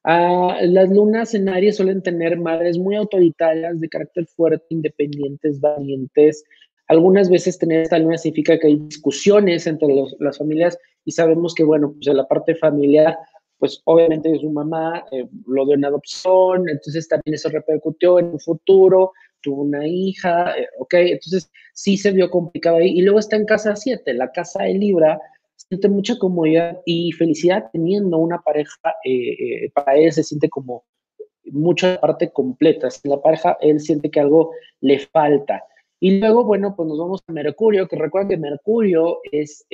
Ah, 0.05 0.59
las 0.63 0.89
lunas 0.89 1.35
en 1.35 1.49
Aries 1.49 1.77
suelen 1.77 2.03
tener 2.03 2.39
madres 2.39 2.79
muy 2.79 2.97
autoritarias, 2.97 3.81
de 3.81 3.89
carácter 3.89 4.27
fuerte, 4.27 4.67
independientes, 4.71 5.61
valientes. 5.61 6.45
Algunas 6.89 7.31
veces 7.31 7.59
tener 7.59 7.83
esta 7.83 7.99
luna 7.99 8.19
significa 8.19 8.59
que 8.59 8.69
hay 8.69 8.77
discusiones 8.77 9.67
entre 9.67 9.89
las 10.19 10.39
familias 10.39 10.79
y 11.05 11.13
sabemos 11.13 11.55
que, 11.55 11.65
bueno, 11.65 11.93
pues 11.93 12.07
en 12.07 12.17
la 12.17 12.27
parte 12.27 12.55
familiar, 12.55 13.17
pues 13.59 13.83
obviamente 13.85 14.37
su 14.39 14.51
mamá 14.51 15.05
eh, 15.13 15.29
lo 15.47 15.67
dio 15.67 15.75
en 15.75 15.85
adopción, 15.85 16.69
entonces 16.69 17.07
también 17.07 17.35
eso 17.35 17.51
repercutió 17.51 18.19
en 18.19 18.27
un 18.27 18.41
futuro, 18.41 19.13
tuvo 19.43 19.63
una 19.63 19.87
hija, 19.87 20.53
eh, 20.59 20.69
ok, 20.79 20.95
entonces 20.95 21.51
sí 21.75 21.97
se 21.97 22.13
vio 22.13 22.31
complicado 22.31 22.77
ahí. 22.77 22.99
Y 22.99 23.03
luego 23.03 23.19
está 23.19 23.37
en 23.37 23.47
casa 23.47 23.77
7, 23.77 24.15
la 24.15 24.31
casa 24.33 24.65
de 24.65 24.75
Libra, 24.75 25.21
siente 25.57 25.89
mucha 25.89 26.19
comodidad 26.19 26.79
y 26.87 27.13
felicidad 27.13 27.71
teniendo 27.73 28.19
una 28.19 28.41
pareja, 28.41 28.95
eh, 29.05 29.65
eh, 29.65 29.71
para 29.75 29.97
él 29.97 30.13
se 30.13 30.23
siente 30.23 30.49
como 30.49 30.85
mucha 31.45 32.01
parte 32.01 32.31
completa. 32.31 32.89
En 33.05 33.11
la 33.11 33.21
pareja 33.21 33.57
él 33.61 33.81
siente 33.81 34.11
que 34.11 34.21
algo 34.21 34.53
le 34.81 34.99
falta. 34.99 35.65
Y 36.01 36.19
luego, 36.19 36.45
bueno, 36.45 36.75
pues 36.77 36.89
nos 36.89 36.99
vamos 36.99 37.21
a 37.27 37.33
Mercurio, 37.33 37.87
que 37.87 37.97
recuerden 37.97 38.31
que 38.31 38.37
Mercurio 38.39 39.19
es 39.31 39.67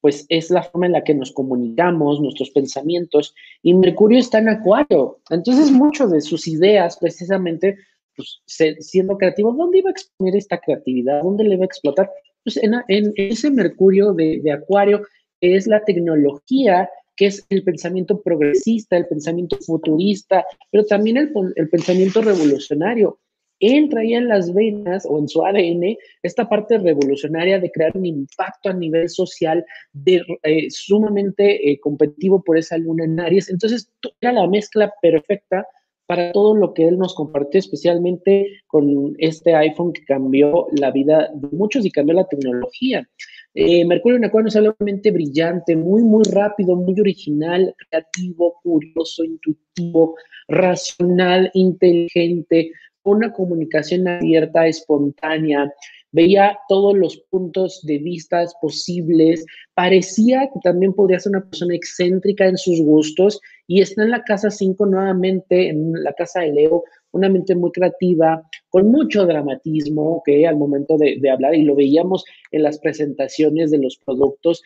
pues 0.00 0.26
es 0.28 0.50
la 0.50 0.62
forma 0.62 0.86
en 0.86 0.92
la 0.92 1.04
que 1.04 1.14
nos 1.14 1.32
comunicamos, 1.32 2.20
nuestros 2.20 2.50
pensamientos, 2.50 3.34
y 3.62 3.74
Mercurio 3.74 4.18
está 4.18 4.38
en 4.38 4.48
Acuario. 4.48 5.18
Entonces, 5.30 5.70
muchas 5.70 6.10
de 6.12 6.20
sus 6.20 6.46
ideas, 6.46 6.98
precisamente, 6.98 7.76
pues, 8.18 8.42
siendo 8.80 9.16
creativo, 9.16 9.52
¿dónde 9.52 9.78
iba 9.78 9.90
a 9.90 9.92
exponer 9.92 10.34
esta 10.34 10.58
creatividad? 10.58 11.22
¿Dónde 11.22 11.44
le 11.44 11.56
va 11.56 11.62
a 11.62 11.66
explotar? 11.66 12.10
Pues 12.42 12.56
en, 12.56 12.74
ese 13.16 13.50
Mercurio 13.50 14.12
de, 14.12 14.42
Acuario 14.52 15.02
es 15.40 15.68
la 15.68 15.84
tecnología 15.84 16.90
que 17.16 17.26
es 17.26 17.46
el 17.48 17.62
pensamiento 17.64 18.20
progresista, 18.20 18.96
el 18.96 19.06
pensamiento 19.06 19.56
futurista, 19.58 20.44
pero 20.70 20.84
también 20.84 21.16
el, 21.16 21.68
pensamiento 21.68 22.22
revolucionario 22.22 23.18
él 23.60 23.88
traía 23.88 24.18
en 24.18 24.28
las 24.28 24.54
venas 24.54 25.04
o 25.04 25.18
en 25.18 25.28
su 25.28 25.44
ADN 25.44 25.96
esta 26.22 26.48
parte 26.48 26.78
revolucionaria 26.78 27.58
de 27.58 27.72
crear 27.72 27.96
un 27.96 28.06
impacto 28.06 28.70
a 28.70 28.72
nivel 28.72 29.08
social 29.08 29.64
eh, 30.06 30.70
sumamente 30.70 31.68
eh, 31.68 31.80
competitivo 31.80 32.40
por 32.40 32.56
esa 32.56 32.78
luna 32.78 33.04
en 33.04 33.18
Aries. 33.18 33.50
Entonces, 33.50 33.90
era 34.20 34.32
la 34.32 34.46
mezcla 34.46 34.92
perfecta 35.02 35.66
para 36.08 36.32
todo 36.32 36.56
lo 36.56 36.72
que 36.72 36.88
él 36.88 36.96
nos 36.96 37.14
compartió, 37.14 37.58
especialmente 37.58 38.62
con 38.66 39.14
este 39.18 39.54
iPhone 39.54 39.92
que 39.92 40.06
cambió 40.06 40.66
la 40.72 40.90
vida 40.90 41.30
de 41.34 41.48
muchos 41.54 41.84
y 41.84 41.90
cambió 41.90 42.14
la 42.14 42.26
tecnología. 42.26 43.06
Eh, 43.52 43.84
Mercurio 43.84 44.16
en 44.16 44.24
Acuario 44.24 44.48
es 44.48 44.56
altamente 44.56 45.10
brillante, 45.10 45.76
muy, 45.76 46.02
muy 46.02 46.22
rápido, 46.32 46.76
muy 46.76 46.98
original, 46.98 47.74
creativo, 47.90 48.54
curioso, 48.62 49.22
intuitivo, 49.22 50.16
racional, 50.48 51.50
inteligente, 51.52 52.72
una 53.02 53.30
comunicación 53.30 54.08
abierta, 54.08 54.66
espontánea, 54.66 55.70
veía 56.12 56.58
todos 56.68 56.96
los 56.96 57.16
puntos 57.30 57.80
de 57.84 57.98
vista 57.98 58.44
posibles, 58.60 59.44
parecía 59.74 60.48
que 60.52 60.60
también 60.62 60.92
podría 60.94 61.20
ser 61.20 61.30
una 61.30 61.44
persona 61.44 61.74
excéntrica 61.74 62.46
en 62.46 62.56
sus 62.56 62.80
gustos 62.80 63.40
y 63.66 63.82
está 63.82 64.02
en 64.02 64.10
la 64.10 64.22
casa 64.24 64.50
5 64.50 64.86
nuevamente, 64.86 65.68
en 65.68 65.92
la 66.02 66.12
casa 66.14 66.40
de 66.40 66.52
Leo, 66.52 66.84
una 67.12 67.28
mente 67.28 67.54
muy 67.54 67.70
creativa, 67.72 68.42
con 68.70 68.90
mucho 68.90 69.24
dramatismo, 69.26 70.22
que 70.24 70.46
al 70.46 70.56
momento 70.56 70.96
de, 70.98 71.18
hablar, 71.30 71.54
y 71.54 71.62
lo 71.62 71.74
veíamos 71.74 72.24
en 72.50 72.62
las 72.62 72.78
presentaciones 72.78 73.70
de 73.70 73.78
los 73.78 73.96
productos, 74.04 74.62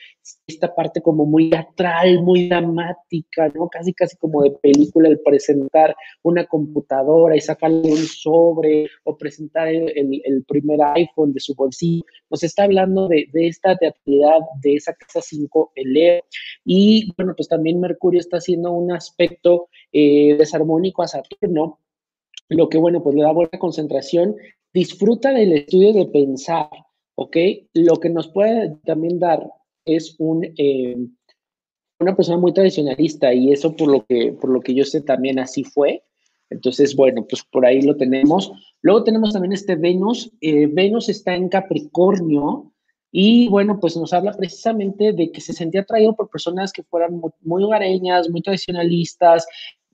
esta 0.46 0.74
parte 0.74 1.00
como 1.00 1.24
muy 1.24 1.50
teatral, 1.50 2.22
muy 2.22 2.48
dramática, 2.48 3.48
¿no? 3.54 3.68
Casi, 3.68 3.92
casi 3.92 4.16
como 4.16 4.42
de 4.42 4.50
película, 4.50 5.08
el 5.08 5.20
presentar 5.20 5.94
una 6.22 6.46
computadora 6.46 7.36
y 7.36 7.40
sacarle 7.40 7.90
un 7.90 7.96
sobre 7.98 8.88
o 9.04 9.16
presentar 9.16 9.68
el, 9.68 10.44
primer 10.48 10.80
iPhone 10.94 11.32
de 11.32 11.40
su 11.40 11.54
bolsillo. 11.54 12.04
Nos 12.28 12.42
está 12.42 12.64
hablando 12.64 13.08
de, 13.08 13.28
esta 13.34 13.76
teatralidad, 13.76 14.40
de 14.62 14.74
esa 14.74 14.94
casa 14.94 15.20
5, 15.22 15.72
el 15.76 15.92
Leo. 15.92 16.22
Y 16.64 17.12
bueno, 17.16 17.34
pues 17.36 17.48
también 17.48 17.80
Mercurio 17.80 18.20
está 18.20 18.38
haciendo 18.38 18.72
un 18.72 18.92
aspecto 18.92 19.68
eh, 19.92 20.36
desarmónico 20.36 21.02
a 21.02 21.08
Saturno, 21.08 21.78
lo 22.48 22.68
que, 22.68 22.78
bueno, 22.78 23.02
pues 23.02 23.16
le 23.16 23.22
da 23.22 23.32
buena 23.32 23.58
concentración, 23.58 24.36
disfruta 24.72 25.32
del 25.32 25.52
estudio 25.52 25.92
de 25.92 26.06
pensar, 26.06 26.68
¿ok? 27.16 27.36
Lo 27.74 27.96
que 27.96 28.10
nos 28.10 28.28
puede 28.28 28.76
también 28.84 29.18
dar 29.18 29.42
es 29.84 30.14
un, 30.18 30.44
eh, 30.56 30.96
una 32.00 32.16
persona 32.16 32.38
muy 32.38 32.52
tradicionalista 32.52 33.32
y 33.32 33.52
eso 33.52 33.74
por 33.74 33.88
lo, 33.88 34.04
que, 34.04 34.32
por 34.32 34.50
lo 34.50 34.60
que 34.60 34.74
yo 34.74 34.84
sé 34.84 35.00
también 35.00 35.38
así 35.38 35.64
fue. 35.64 36.04
Entonces, 36.50 36.94
bueno, 36.94 37.26
pues 37.26 37.42
por 37.50 37.64
ahí 37.64 37.80
lo 37.80 37.96
tenemos. 37.96 38.52
Luego 38.82 39.04
tenemos 39.04 39.32
también 39.32 39.52
este 39.52 39.76
Venus. 39.76 40.30
Eh, 40.40 40.66
Venus 40.66 41.08
está 41.08 41.34
en 41.34 41.48
Capricornio 41.48 42.72
y 43.10 43.48
bueno, 43.48 43.78
pues 43.80 43.96
nos 43.96 44.12
habla 44.12 44.32
precisamente 44.32 45.12
de 45.12 45.30
que 45.30 45.40
se 45.40 45.52
sentía 45.52 45.82
atraído 45.82 46.14
por 46.14 46.30
personas 46.30 46.72
que 46.72 46.82
fueran 46.82 47.14
muy, 47.16 47.30
muy 47.40 47.62
hogareñas, 47.62 48.28
muy 48.28 48.42
tradicionalistas, 48.42 49.46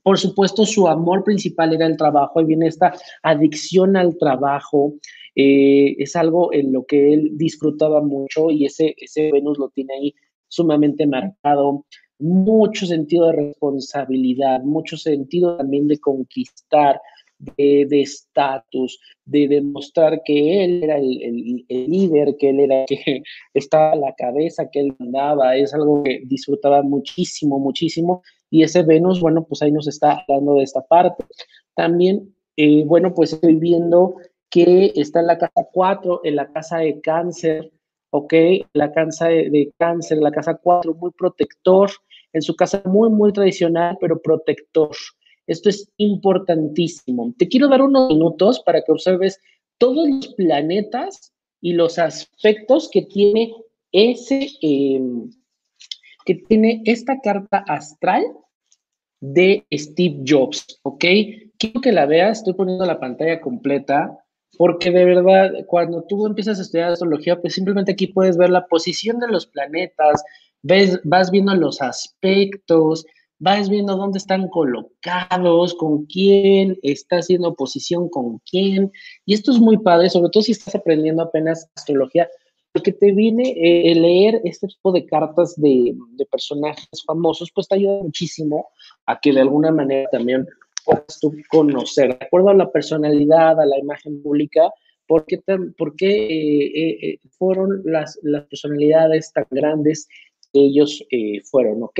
por 0.03 0.17
supuesto, 0.17 0.65
su 0.65 0.87
amor 0.87 1.23
principal 1.23 1.73
era 1.73 1.85
el 1.85 1.97
trabajo, 1.97 2.41
y 2.41 2.45
viene 2.45 2.67
esta 2.67 2.93
adicción 3.23 3.97
al 3.97 4.17
trabajo, 4.17 4.93
eh, 5.35 5.95
es 5.99 6.15
algo 6.15 6.53
en 6.53 6.73
lo 6.73 6.85
que 6.85 7.13
él 7.13 7.31
disfrutaba 7.37 8.01
mucho 8.01 8.49
y 8.49 8.65
ese, 8.65 8.95
ese 8.97 9.31
Venus 9.31 9.57
lo 9.57 9.69
tiene 9.69 9.93
ahí 9.93 10.15
sumamente 10.47 11.05
marcado, 11.05 11.85
mucho 12.17 12.85
sentido 12.85 13.27
de 13.27 13.33
responsabilidad, 13.33 14.61
mucho 14.63 14.97
sentido 14.97 15.57
también 15.57 15.87
de 15.87 15.99
conquistar, 15.99 16.99
de 17.55 17.87
estatus, 18.01 18.99
de, 19.25 19.47
demostrar 19.47 20.21
que 20.25 20.63
él 20.65 20.83
era 20.83 20.97
el, 20.97 21.65
el, 21.69 21.89
líder, 21.89 22.35
que 22.37 22.49
él 22.49 22.59
era 22.59 22.85
que 22.85 23.23
estaba 23.53 23.91
a 23.91 23.95
la 23.95 24.13
cabeza, 24.15 24.69
que 24.69 24.81
él 24.81 24.95
mandaba, 24.99 25.55
es 25.55 25.73
algo 25.73 26.03
que 26.03 26.21
disfrutaba 26.25 26.81
muchísimo, 26.81 27.57
muchísimo 27.59 28.23
y 28.49 28.63
ese 28.63 28.83
Venus, 28.83 29.19
bueno, 29.21 29.43
pues 29.43 29.61
ahí 29.61 29.71
nos 29.71 29.87
está 29.87 30.23
hablando 30.27 30.55
de 30.55 30.63
esta 30.63 30.81
parte. 30.81 31.25
También, 31.75 32.35
eh, 32.57 32.83
bueno, 32.85 33.13
pues 33.13 33.33
estoy 33.33 33.55
viendo 33.55 34.15
que 34.49 34.91
está 34.95 35.19
en 35.19 35.27
la 35.27 35.37
casa 35.37 35.67
4, 35.71 36.21
en 36.23 36.35
la 36.35 36.51
casa 36.51 36.77
de 36.79 36.99
cáncer, 37.01 37.71
¿ok? 38.11 38.33
La 38.73 38.91
casa 38.91 39.27
de, 39.27 39.71
cáncer, 39.77 40.17
la 40.17 40.31
casa 40.31 40.55
4, 40.55 40.95
muy 40.95 41.11
protector, 41.11 41.91
en 42.33 42.41
su 42.41 42.55
casa 42.55 42.81
muy, 42.85 43.09
muy 43.09 43.31
tradicional, 43.31 43.97
pero 43.99 44.21
protector. 44.21 44.95
Esto 45.47 45.69
es 45.69 45.91
importantísimo. 45.97 47.33
Te 47.37 47.47
quiero 47.47 47.67
dar 47.67 47.81
unos 47.81 48.09
minutos 48.09 48.61
para 48.65 48.81
que 48.81 48.91
observes 48.91 49.39
todos 49.77 50.07
los 50.07 50.27
planetas 50.35 51.33
y 51.61 51.73
los 51.73 51.97
aspectos 51.97 52.89
que 52.91 53.03
tiene 53.03 53.53
ese, 53.91 54.47
em, 54.61 55.31
que 56.29 56.35
tiene 56.35 56.83
esta 56.85 57.19
carta 57.21 57.65
astral 57.67 58.23
de 59.19 59.65
Steve 59.73 60.21
Jobs, 60.27 60.79
¿ok? 60.83 61.03
Quiero 61.57 61.81
que 61.81 61.91
la 61.91 62.05
veas, 62.05 62.37
estoy 62.37 62.53
poniendo 62.53 62.85
la 62.85 62.99
pantalla 62.99 63.41
completa, 63.41 64.15
porque 64.55 64.91
de 64.91 65.05
verdad, 65.05 65.51
cuando 65.65 66.03
tú 66.03 66.27
empiezas 66.27 66.59
a 66.59 66.61
estudiar 66.61 66.91
astrología, 66.91 67.41
pues 67.41 67.55
simplemente 67.55 67.93
aquí 67.93 68.05
puedes 68.05 68.37
ver 68.37 68.51
la 68.51 68.67
posición 68.67 69.19
de 69.19 69.27
los 69.27 69.47
planetas, 69.47 70.23
ves, 70.61 70.99
vas 71.03 71.31
viendo 71.31 71.55
los 71.55 71.81
aspectos, 71.81 73.07
vas 73.39 73.67
viendo 73.67 73.97
dónde 73.97 74.19
están 74.19 74.49
colocados, 74.49 75.73
con 75.73 76.05
quién 76.05 76.77
está 76.83 77.17
haciendo 77.17 77.47
oposición 77.47 78.07
con 78.07 78.37
quién, 78.47 78.91
y 79.25 79.33
esto 79.33 79.51
es 79.51 79.57
muy 79.57 79.79
padre, 79.79 80.11
sobre 80.11 80.29
todo 80.29 80.43
si 80.43 80.51
estás 80.51 80.75
aprendiendo 80.75 81.23
apenas 81.23 81.67
astrología, 81.75 82.29
porque 82.79 82.93
te 82.93 83.11
viene 83.11 83.55
eh, 83.57 83.93
leer 83.93 84.39
este 84.45 84.67
tipo 84.67 84.93
de 84.93 85.05
cartas 85.05 85.53
de, 85.59 85.93
personajes 86.31 86.87
famosos, 87.05 87.51
pues 87.53 87.67
te 87.67 87.75
ayuda 87.75 88.03
muchísimo 88.03 88.69
a 89.05 89.19
que 89.19 89.33
de 89.33 89.41
alguna 89.41 89.69
manera 89.69 90.07
también 90.13 90.47
puedas 90.85 91.19
tú 91.19 91.35
conocer, 91.49 92.17
de 92.17 92.25
acuerdo 92.25 92.49
a 92.49 92.53
la 92.53 92.71
personalidad, 92.71 93.59
a 93.59 93.65
la 93.65 93.77
imagen 93.77 94.23
pública, 94.23 94.71
por 95.07 95.25
qué, 95.25 95.41
por 95.77 95.93
eh, 95.99 96.97
eh, 97.01 97.19
fueron 97.31 97.81
las, 97.83 98.17
las 98.23 98.45
personalidades 98.45 99.33
tan 99.33 99.45
grandes 99.51 100.07
ellos 100.53 101.03
fueron, 101.49 101.83
¿ok? 101.83 101.99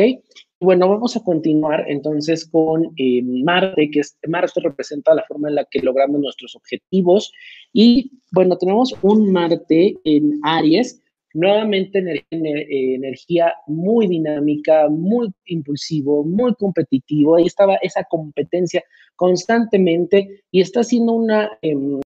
Bueno, 0.61 0.89
vamos 0.89 1.15
a 1.15 1.23
continuar 1.23 1.85
entonces 1.87 2.45
con 2.45 2.91
eh, 2.97 3.21
Marte, 3.23 3.89
que 3.91 4.01
es, 4.01 4.17
Marte 4.27 4.59
representa 4.61 5.15
la 5.15 5.23
forma 5.25 5.47
en 5.47 5.55
la 5.55 5.63
que 5.63 5.79
logramos 5.79 6.19
nuestros 6.19 6.53
objetivos. 6.53 7.31
Y 7.71 8.11
bueno, 8.33 8.57
tenemos 8.57 8.93
un 9.01 9.31
Marte 9.31 9.95
en 10.03 10.37
Aries, 10.43 11.01
nuevamente 11.33 11.99
eh, 11.99 12.25
energía, 12.95 13.53
muy 13.67 14.07
dinámica, 14.07 14.89
muy 14.89 15.31
impulsivo, 15.45 16.25
muy 16.25 16.53
competitivo. 16.55 17.37
Ahí 17.37 17.45
estaba 17.45 17.75
esa 17.77 18.03
competencia 18.03 18.83
constantemente 19.15 20.43
y 20.51 20.59
está 20.59 20.81
haciendo 20.81 21.13
una, 21.13 21.57
em, 21.61 22.01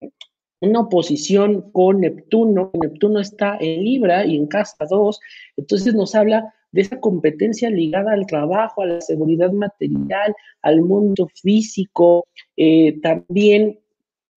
una 0.68 0.80
oposición 0.80 1.70
con 1.72 2.00
Neptuno. 2.00 2.70
Neptuno 2.80 3.20
está 3.20 3.56
en 3.60 3.84
Libra 3.84 4.26
y 4.26 4.36
en 4.36 4.46
casa 4.46 4.76
2, 4.88 5.20
entonces 5.56 5.94
nos 5.94 6.14
habla 6.14 6.52
de 6.72 6.80
esa 6.80 6.98
competencia 6.98 7.70
ligada 7.70 8.12
al 8.12 8.26
trabajo, 8.26 8.82
a 8.82 8.86
la 8.86 9.00
seguridad 9.00 9.52
material, 9.52 10.34
al 10.62 10.82
mundo 10.82 11.28
físico. 11.40 12.26
Eh, 12.56 13.00
también 13.00 13.78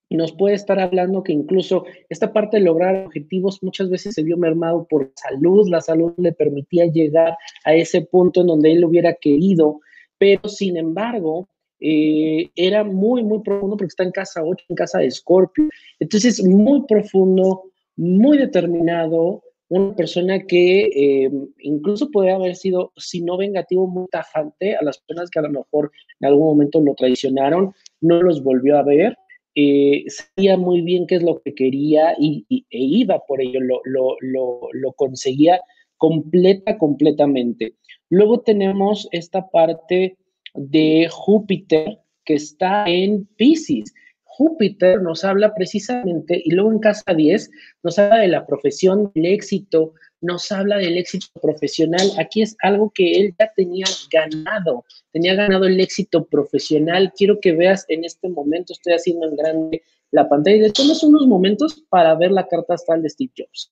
nos 0.10 0.32
puede 0.32 0.56
estar 0.56 0.80
hablando 0.80 1.24
que 1.24 1.34
incluso 1.34 1.86
esta 2.10 2.32
parte 2.32 2.58
de 2.58 2.64
lograr 2.64 3.06
objetivos 3.08 3.62
muchas 3.62 3.90
veces 3.90 4.14
se 4.14 4.24
vio 4.24 4.38
mermado 4.38 4.86
por 4.88 5.12
salud, 5.16 5.68
la 5.68 5.82
salud 5.82 6.14
le 6.18 6.32
permitía 6.32 6.86
llegar 6.86 7.36
a 7.66 7.74
ese 7.74 8.02
punto 8.02 8.42
en 8.42 8.48
donde 8.48 8.72
él 8.72 8.86
hubiera 8.86 9.14
querido, 9.16 9.82
pero 10.18 10.48
sin 10.48 10.78
embargo, 10.78 11.50
eh, 11.80 12.50
era 12.56 12.84
muy, 12.84 13.24
muy 13.24 13.40
profundo 13.42 13.78
porque 13.78 13.90
está 13.90 14.04
en 14.04 14.12
casa 14.12 14.44
8, 14.44 14.66
en 14.70 14.76
casa 14.76 15.00
de 15.00 15.12
Scorpio. 15.12 15.70
Entonces, 16.00 16.44
muy 16.44 16.84
profundo, 16.88 17.64
muy 17.96 18.38
determinado, 18.38 19.44
una 19.70 19.96
persona 19.96 20.40
que 20.40 20.86
eh, 20.86 21.32
incluso 21.60 22.10
puede 22.10 22.32
haber 22.32 22.56
sido, 22.56 22.94
si 22.96 23.22
no 23.22 23.38
vengativo, 23.38 23.88
muy 23.88 24.08
tajante 24.08 24.76
a 24.76 24.84
las 24.84 25.00
personas 25.00 25.30
que 25.30 25.40
a 25.40 25.44
lo 25.44 25.50
mejor 25.50 25.92
en 26.20 26.28
algún 26.28 26.48
momento 26.48 26.80
lo 26.80 26.96
traicionaron, 26.96 27.74
no 28.00 28.22
los 28.22 28.44
volvió 28.44 28.78
a 28.78 28.84
ver, 28.84 29.18
eh, 29.56 30.06
sabía 30.08 30.56
muy 30.56 30.82
bien 30.82 31.08
qué 31.08 31.16
es 31.16 31.24
lo 31.24 31.42
que 31.42 31.54
quería 31.54 32.16
y, 32.20 32.46
e 32.50 32.66
iba 32.70 33.20
por 33.28 33.42
ello, 33.42 33.60
lo, 33.60 33.82
lo, 33.86 34.16
lo, 34.22 34.70
lo, 34.72 34.92
conseguía 34.94 35.60
completa, 35.98 36.78
completamente. 36.78 37.74
Luego 38.10 38.42
tenemos 38.42 39.10
esta 39.12 39.50
parte 39.50 40.16
de 40.58 41.08
Júpiter 41.10 42.00
que 42.26 42.34
está 42.36 42.86
en 42.88 43.26
Pisces. 43.38 43.94
Júpiter 44.24 45.02
nos 45.02 45.24
habla 45.24 45.56
precisamente, 45.56 46.42
y 46.46 46.52
luego 46.52 46.72
en 46.72 46.80
casa 46.80 47.14
10 47.16 47.50
nos 47.82 47.98
habla 47.98 48.18
de 48.18 48.28
la 48.28 48.46
profesión, 48.46 49.12
del 49.16 49.26
éxito, 49.26 49.94
nos 50.22 50.52
habla 50.52 50.78
del 50.78 50.98
éxito 50.98 51.28
profesional. 51.42 52.12
Aquí 52.20 52.42
es 52.42 52.56
algo 52.62 52.92
que 52.94 53.14
él 53.14 53.36
ya 53.40 53.52
tenía 53.56 53.86
ganado, 54.12 54.86
tenía 55.12 55.34
ganado 55.34 55.66
el 55.66 55.80
éxito 55.80 56.26
profesional. 56.26 57.14
Quiero 57.16 57.40
que 57.40 57.54
veas 57.54 57.86
en 57.88 58.06
este 58.06 58.30
momento, 58.30 58.74
estoy 58.74 58.94
haciendo 58.94 59.28
en 59.28 59.36
grande 59.36 59.82
la 60.12 60.30
pantalla. 60.30 60.64
De 60.64 60.72
todos 60.72 61.04
unos 61.04 61.26
momentos 61.28 61.84
para 61.90 62.14
ver 62.16 62.32
la 62.32 62.48
carta 62.48 62.76
astral 62.76 63.02
de 63.02 63.10
Steve 63.10 63.32
Jobs. 63.36 63.72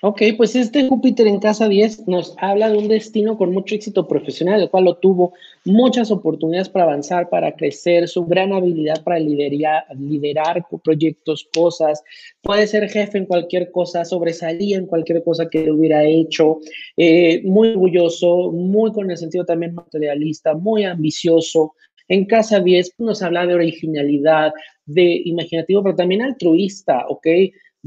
Ok, 0.00 0.22
pues 0.36 0.54
este 0.54 0.86
Júpiter 0.86 1.26
en 1.26 1.40
casa 1.40 1.68
10 1.68 2.06
nos 2.06 2.36
habla 2.38 2.70
de 2.70 2.78
un 2.78 2.86
destino 2.86 3.36
con 3.36 3.50
mucho 3.50 3.74
éxito 3.74 4.06
profesional, 4.06 4.62
el 4.62 4.70
cual 4.70 4.84
lo 4.84 4.96
tuvo 4.96 5.32
muchas 5.64 6.12
oportunidades 6.12 6.68
para 6.68 6.84
avanzar, 6.84 7.28
para 7.28 7.56
crecer, 7.56 8.06
su 8.06 8.24
gran 8.24 8.52
habilidad 8.52 9.02
para 9.02 9.18
liderar, 9.18 9.84
liderar 9.98 10.64
proyectos, 10.84 11.48
cosas, 11.52 12.04
puede 12.42 12.68
ser 12.68 12.88
jefe 12.88 13.18
en 13.18 13.26
cualquier 13.26 13.72
cosa, 13.72 14.04
sobresalía 14.04 14.78
en 14.78 14.86
cualquier 14.86 15.24
cosa 15.24 15.48
que 15.50 15.68
hubiera 15.68 16.04
hecho, 16.04 16.60
eh, 16.96 17.42
muy 17.44 17.70
orgulloso, 17.70 18.52
muy 18.52 18.92
con 18.92 19.10
el 19.10 19.16
sentido 19.16 19.44
también 19.44 19.74
materialista, 19.74 20.54
muy 20.54 20.84
ambicioso. 20.84 21.74
En 22.06 22.24
casa 22.24 22.60
10 22.60 22.94
nos 22.98 23.20
habla 23.20 23.46
de 23.46 23.54
originalidad, 23.54 24.52
de 24.86 25.22
imaginativo, 25.24 25.82
pero 25.82 25.96
también 25.96 26.22
altruista, 26.22 27.04
¿ok? 27.08 27.26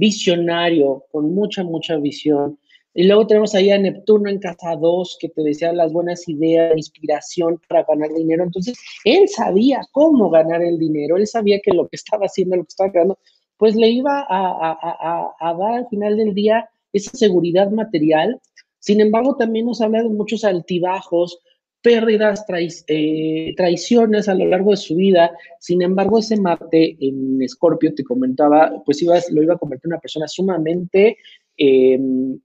Visionario, 0.02 1.06
con 1.12 1.34
mucha, 1.36 1.64
mucha 1.64 1.96
visión. 1.98 2.58
Y 2.94 3.04
luego 3.04 3.28
tenemos 3.28 3.54
ahí 3.54 3.70
a 3.70 3.78
Neptuno 3.78 4.30
en 4.30 4.40
casa 4.40 4.76
2, 4.76 5.18
que 5.22 5.30
te 5.30 5.44
decía 5.44 5.72
las 5.72 5.94
buenas 5.94 6.28
ideas, 6.28 6.76
inspiración 6.76 7.62
para 7.70 7.84
ganar 7.84 8.12
dinero. 8.12 8.44
Entonces, 8.44 8.78
él 9.06 9.30
sabía 9.30 9.82
cómo 9.92 10.32
ganar 10.32 10.62
el 10.64 10.80
dinero, 10.80 11.18
él 11.18 11.28
sabía 11.28 11.60
que 11.64 11.72
lo 11.72 11.88
que 11.88 11.98
estaba 11.98 12.26
haciendo, 12.26 12.56
lo 12.56 12.64
que 12.64 12.70
estaba 12.70 12.92
creando, 12.92 13.20
pues 13.58 13.76
le 13.76 13.90
iba 13.90 14.26
a, 14.28 15.56
dar 15.60 15.74
al 15.74 15.88
final 15.88 16.18
del 16.18 16.34
día 16.34 16.68
esa 16.92 17.16
seguridad 17.16 17.70
material. 17.70 18.42
Sin 18.80 19.00
embargo, 19.00 19.36
también 19.38 19.68
nos 19.68 19.82
habla 19.82 20.02
de 20.02 20.10
muchos 20.10 20.44
altibajos, 20.44 21.40
pérdidas, 21.82 22.46
eh, 22.88 23.54
traiciones 23.58 24.30
a 24.30 24.36
lo 24.36 24.46
largo 24.46 24.72
de 24.72 24.78
su 24.78 24.96
vida. 24.96 25.32
Sin 25.60 25.82
embargo, 25.82 26.20
ese 26.20 26.38
Marte 26.40 26.98
en 27.00 27.42
Escorpio, 27.42 27.94
te 27.94 28.04
comentaba, 28.04 28.82
pues 28.86 29.02
iba, 29.02 29.18
lo 29.32 29.44
iba 29.44 29.56
a 29.56 29.58
convertir 29.58 29.88
en 29.88 29.94
una 29.94 30.02
persona 30.02 30.28
sumamente 30.28 31.18
em, 31.58 32.40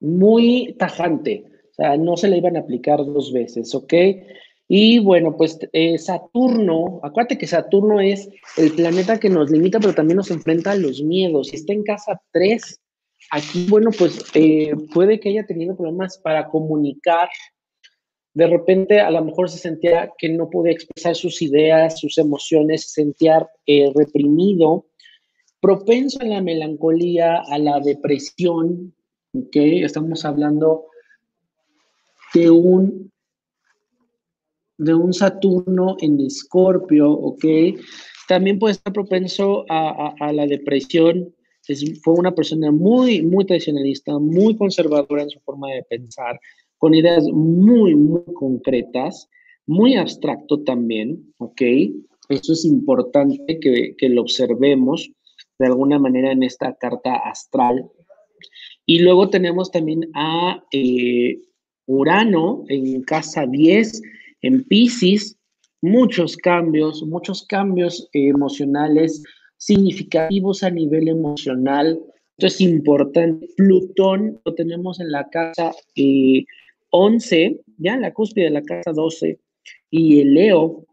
muy 0.00 0.74
tajante. 0.78 1.44
O 1.70 1.74
sea, 1.74 1.96
no 1.96 2.16
se 2.16 2.28
le 2.28 2.38
iban 2.38 2.56
a 2.56 2.60
aplicar 2.60 2.98
dos 3.04 3.32
veces, 3.32 3.74
¿ok? 3.74 3.92
Y 4.68 4.98
bueno, 4.98 5.36
pues 5.36 5.58
eh, 5.72 5.98
Saturno, 5.98 7.00
acuérdate 7.02 7.38
que 7.38 7.46
Saturno 7.46 8.00
es 8.00 8.28
el 8.56 8.72
planeta 8.72 9.20
que 9.20 9.28
nos 9.28 9.50
limita, 9.50 9.78
pero 9.78 9.94
también 9.94 10.16
nos 10.16 10.30
enfrenta 10.30 10.72
a 10.72 10.76
los 10.76 11.02
miedos. 11.02 11.52
Y 11.52 11.56
está 11.56 11.72
en 11.72 11.84
casa 11.84 12.20
3 12.32 12.80
Aquí, 13.30 13.66
bueno, 13.68 13.90
pues 13.96 14.24
eh, 14.34 14.72
puede 14.94 15.18
que 15.18 15.30
haya 15.30 15.46
tenido 15.46 15.76
problemas 15.76 16.18
para 16.18 16.48
comunicar. 16.48 17.28
De 18.34 18.46
repente, 18.46 19.00
a 19.00 19.10
lo 19.10 19.24
mejor 19.24 19.50
se 19.50 19.58
sentía 19.58 20.12
que 20.18 20.28
no 20.28 20.48
podía 20.48 20.72
expresar 20.72 21.16
sus 21.16 21.42
ideas, 21.42 21.98
sus 21.98 22.18
emociones, 22.18 22.82
se 22.82 23.02
sentía 23.02 23.48
eh, 23.66 23.90
reprimido, 23.94 24.86
propenso 25.60 26.20
a 26.20 26.24
la 26.24 26.40
melancolía, 26.40 27.42
a 27.50 27.58
la 27.58 27.80
depresión. 27.80 28.94
¿ok? 29.32 29.56
Estamos 29.56 30.24
hablando 30.24 30.84
de 32.34 32.50
un, 32.50 33.10
de 34.78 34.94
un 34.94 35.12
Saturno 35.12 35.96
en 36.00 36.20
Escorpio, 36.20 37.10
¿ok? 37.10 37.44
También 38.28 38.58
puede 38.58 38.72
estar 38.72 38.92
propenso 38.92 39.64
a 39.68 40.32
la 40.32 40.46
depresión, 40.46 41.35
fue 42.02 42.14
una 42.14 42.34
persona 42.34 42.70
muy, 42.70 43.22
muy 43.22 43.44
tradicionalista, 43.44 44.18
muy 44.18 44.56
conservadora 44.56 45.22
en 45.22 45.30
su 45.30 45.40
forma 45.40 45.68
de 45.72 45.82
pensar, 45.84 46.38
con 46.78 46.94
ideas 46.94 47.24
muy, 47.32 47.94
muy 47.94 48.22
concretas, 48.34 49.28
muy 49.66 49.96
abstracto 49.96 50.62
también, 50.62 51.32
¿ok? 51.38 51.62
Eso 52.28 52.52
es 52.52 52.64
importante 52.64 53.58
que, 53.60 53.94
que 53.96 54.08
lo 54.08 54.22
observemos 54.22 55.10
de 55.58 55.66
alguna 55.66 55.98
manera 55.98 56.32
en 56.32 56.42
esta 56.42 56.74
carta 56.74 57.16
astral. 57.16 57.90
Y 58.84 59.00
luego 59.00 59.30
tenemos 59.30 59.70
también 59.70 60.08
a 60.14 60.62
eh, 60.72 61.40
Urano 61.86 62.64
en 62.68 63.02
casa 63.02 63.46
10, 63.46 64.02
en 64.42 64.64
Pisces, 64.64 65.38
muchos 65.80 66.36
cambios, 66.36 67.02
muchos 67.02 67.46
cambios 67.46 68.08
emocionales, 68.12 69.22
significativos 69.66 70.62
a 70.62 70.70
nivel 70.70 71.08
emocional. 71.08 72.00
Esto 72.36 72.46
es 72.46 72.60
importante. 72.60 73.48
Plutón 73.56 74.40
lo 74.44 74.54
tenemos 74.54 75.00
en 75.00 75.10
la 75.10 75.28
casa 75.28 75.72
11, 76.90 77.42
eh, 77.42 77.60
ya 77.78 77.94
en 77.94 78.02
la 78.02 78.12
cúspide 78.12 78.44
de 78.44 78.50
la 78.50 78.62
casa 78.62 78.92
12, 78.92 79.40
y 79.90 80.20
el 80.20 80.34
Leo, 80.34 80.84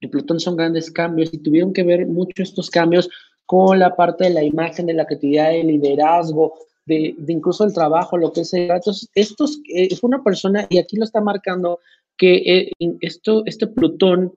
y 0.00 0.08
Plutón 0.08 0.40
son 0.40 0.56
grandes 0.56 0.90
cambios 0.90 1.32
y 1.32 1.38
tuvieron 1.38 1.72
que 1.72 1.84
ver 1.84 2.06
mucho 2.06 2.42
estos 2.42 2.70
cambios 2.70 3.08
con 3.46 3.78
la 3.78 3.94
parte 3.94 4.24
de 4.24 4.30
la 4.30 4.42
imagen, 4.42 4.86
de 4.86 4.94
la 4.94 5.06
creatividad, 5.06 5.50
del 5.50 5.68
liderazgo, 5.68 6.54
de, 6.86 7.14
incluso 7.28 7.64
el 7.64 7.72
trabajo, 7.72 8.16
lo 8.16 8.32
que 8.32 8.44
sea. 8.44 8.74
Entonces, 8.76 9.08
estos, 9.14 9.60
eh, 9.72 9.88
es 9.92 10.02
una 10.02 10.24
persona, 10.24 10.66
y 10.70 10.78
aquí 10.78 10.96
lo 10.96 11.04
está 11.04 11.20
marcando, 11.20 11.78
que 12.16 12.34
eh, 12.36 12.72
esto, 13.00 13.44
este 13.46 13.68
Plutón, 13.68 14.32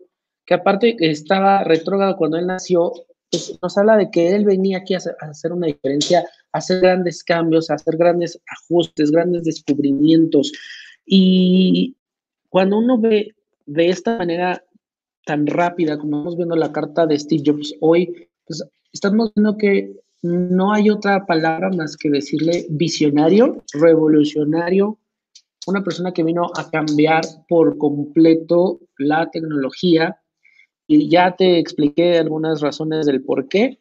que 0.45 0.53
aparte 0.53 0.95
estaba 0.99 1.63
retrógrado 1.63 2.15
cuando 2.15 2.37
él 2.37 2.45
nació, 2.45 2.93
nos 3.61 3.77
habla 3.77 3.97
de 3.97 4.09
que 4.11 4.35
él 4.35 4.45
venía 4.45 4.79
aquí 4.79 4.93
a 4.93 4.99
hacer, 5.19 5.51
una 5.51 5.67
diferencia, 5.67 6.25
a 6.51 6.57
hacer 6.57 6.81
grandes 6.81 7.23
cambios, 7.23 7.69
a 7.69 7.75
hacer 7.75 7.97
grandes 7.97 8.39
ajustes, 8.49 9.11
grandes 9.11 9.43
descubrimientos. 9.43 10.51
Y 11.05 11.95
cuando 12.49 12.79
uno 12.79 12.99
ve 12.99 13.35
de 13.65 13.89
esta 13.89 14.17
manera 14.17 14.63
tan 15.25 15.47
rápida, 15.47 15.97
como 15.97 16.17
estamos 16.17 16.37
viendo 16.37 16.55
la 16.55 16.71
carta 16.71 17.05
de 17.05 17.19
Steve 17.19 17.43
Jobs 17.45 17.73
hoy, 17.81 18.29
pues 18.45 18.63
estamos 18.93 19.31
viendo 19.35 19.57
que 19.57 19.93
no 20.21 20.73
hay 20.73 20.89
otra 20.89 21.25
palabra 21.25 21.69
más 21.69 21.97
que 21.97 22.09
decirle 22.09 22.65
visionario, 22.69 23.63
revolucionario, 23.73 24.97
una 25.67 25.83
persona 25.83 26.11
que 26.11 26.23
vino 26.23 26.51
a 26.55 26.69
cambiar 26.69 27.23
por 27.47 27.77
completo 27.77 28.79
la 28.97 29.29
tecnología, 29.31 30.19
y 30.87 31.09
ya 31.09 31.35
te 31.35 31.59
expliqué 31.59 32.17
algunas 32.17 32.61
razones 32.61 33.05
del 33.05 33.23
por 33.23 33.47
qué. 33.47 33.79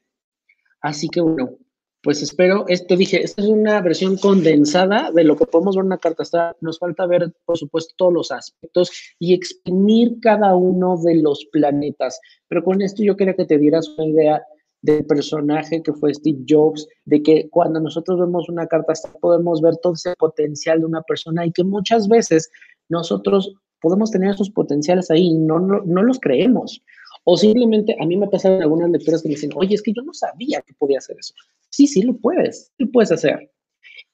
Así 0.80 1.08
que 1.08 1.20
bueno, 1.20 1.58
pues 2.04 2.22
espero, 2.22 2.66
te 2.66 2.96
dije, 2.96 3.22
esta 3.22 3.40
es 3.40 3.48
una 3.48 3.80
versión 3.80 4.18
condensada 4.18 5.10
de 5.10 5.24
lo 5.24 5.36
que 5.36 5.46
podemos 5.46 5.74
ver 5.74 5.84
en 5.84 5.86
una 5.86 5.98
carta 5.98 6.22
astral. 6.22 6.54
Nos 6.60 6.78
falta 6.78 7.06
ver, 7.06 7.32
por 7.46 7.56
supuesto, 7.56 7.94
todos 7.96 8.12
los 8.12 8.30
aspectos 8.30 8.90
y 9.18 9.32
exprimir 9.32 10.20
cada 10.20 10.54
uno 10.54 10.98
de 11.02 11.16
los 11.16 11.46
planetas. 11.50 12.20
Pero 12.46 12.62
con 12.62 12.82
esto 12.82 13.02
yo 13.02 13.16
quería 13.16 13.34
que 13.34 13.46
te 13.46 13.56
dieras 13.56 13.88
una 13.96 14.06
idea 14.06 14.42
del 14.82 15.06
personaje 15.06 15.82
que 15.82 15.94
fue 15.94 16.12
Steve 16.12 16.44
Jobs, 16.46 16.86
de 17.06 17.22
que 17.22 17.48
cuando 17.48 17.80
nosotros 17.80 18.20
vemos 18.20 18.50
una 18.50 18.66
carta 18.66 18.92
astral 18.92 19.14
podemos 19.18 19.62
ver 19.62 19.78
todo 19.78 19.94
ese 19.94 20.14
potencial 20.18 20.80
de 20.80 20.86
una 20.86 21.00
persona 21.00 21.46
y 21.46 21.52
que 21.52 21.64
muchas 21.64 22.06
veces 22.06 22.50
nosotros 22.90 23.54
podemos 23.84 24.10
tener 24.10 24.30
esos 24.30 24.48
potenciales 24.48 25.10
ahí 25.10 25.26
y 25.26 25.34
no, 25.34 25.60
no, 25.60 26.02
los 26.02 26.18
creemos. 26.18 26.82
O 27.24 27.36
simplemente 27.36 27.94
a 28.00 28.06
mí 28.06 28.16
me 28.16 28.28
pasan 28.28 28.62
algunas 28.62 28.88
lecturas 28.88 29.20
que 29.20 29.28
me 29.28 29.34
dicen, 29.34 29.50
oye, 29.54 29.74
es 29.74 29.82
que 29.82 29.92
yo 29.92 30.00
no 30.00 30.14
sabía 30.14 30.62
que 30.62 30.72
podía 30.72 30.98
hacer 30.98 31.18
eso. 31.18 31.34
Sí, 31.68 31.86
sí 31.86 32.00
lo 32.00 32.16
puedes, 32.16 32.72
lo 32.78 32.90
puedes 32.90 33.12
hacer. 33.12 33.50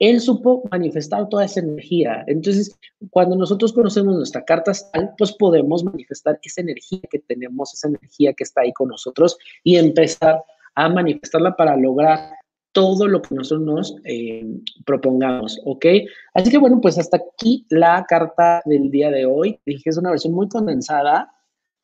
Él 0.00 0.20
supo 0.20 0.64
manifestar 0.72 1.28
toda 1.28 1.44
esa 1.44 1.60
energía. 1.60 2.24
Entonces, 2.26 2.76
cuando 3.10 3.36
nosotros 3.36 3.72
conocemos 3.72 4.16
nuestra 4.16 4.44
carta 4.44 4.72
astral, 4.72 5.12
pues 5.16 5.32
podemos 5.34 5.84
manifestar 5.84 6.40
esa 6.42 6.62
energía 6.62 7.00
que 7.08 7.20
tenemos, 7.20 7.72
esa 7.72 7.86
energía 7.86 8.32
que 8.32 8.42
está 8.42 8.62
ahí 8.62 8.72
con 8.72 8.88
nosotros 8.88 9.38
y 9.62 9.76
empezar 9.76 10.42
a 10.74 10.88
manifestarla 10.88 11.54
para 11.54 11.76
lograr 11.76 12.32
todo 12.72 13.08
lo 13.08 13.20
que 13.22 13.34
nosotros 13.34 13.66
nos 13.66 13.96
eh, 14.04 14.46
propongamos, 14.86 15.60
¿ok? 15.64 15.86
Así 16.34 16.50
que 16.50 16.58
bueno, 16.58 16.80
pues 16.80 16.98
hasta 16.98 17.16
aquí 17.16 17.66
la 17.68 18.04
carta 18.08 18.62
del 18.64 18.90
día 18.90 19.10
de 19.10 19.26
hoy. 19.26 19.58
Dije 19.66 19.90
es 19.90 19.98
una 19.98 20.10
versión 20.10 20.34
muy 20.34 20.48
condensada, 20.48 21.32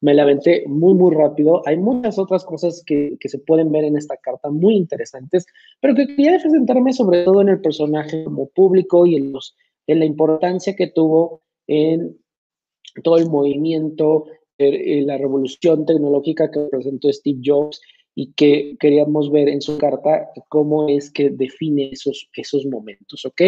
me 0.01 0.15
la 0.15 0.23
aventé 0.23 0.65
muy, 0.67 0.95
muy 0.95 1.15
rápido. 1.15 1.63
Hay 1.67 1.77
muchas 1.77 2.19
otras 2.19 2.45
cosas 2.45 2.83
que, 2.87 3.17
que, 3.19 3.29
se 3.29 3.39
pueden 3.39 3.73
ver 3.73 3.85
en 3.85 3.97
esta 3.97 4.17
carta 4.17 4.51
muy 4.51 4.77
interesantes, 4.77 5.47
pero 5.81 5.95
que 5.95 6.07
quería 6.07 6.39
presentarme 6.39 6.93
sobre 6.93 7.25
todo 7.25 7.41
en 7.41 7.49
el 7.49 7.61
personaje 7.61 8.23
como 8.25 8.49
público 8.51 9.07
y 9.07 9.17
en, 9.17 9.33
los, 9.33 9.57
en 9.87 9.99
la 9.99 10.05
importancia 10.05 10.77
que 10.77 10.89
tuvo 10.89 11.43
en 11.67 12.17
todo 13.03 13.17
el 13.19 13.29
movimiento, 13.29 14.27
la 14.59 15.19
revolución 15.19 15.85
tecnológica 15.85 16.51
que 16.51 16.61
presentó 16.71 17.13
Steve 17.13 17.41
Jobs 17.45 17.81
y 18.19 18.33
que 18.33 18.77
queríamos 18.81 19.31
ver 19.31 19.49
en 19.49 19.61
su 19.61 19.77
carta 19.77 20.31
cómo 20.49 20.89
es 20.89 21.11
que 21.11 21.29
define 21.29 21.91
esos, 21.93 22.29
esos 22.35 22.65
momentos, 22.65 23.27
¿ok? 23.27 23.43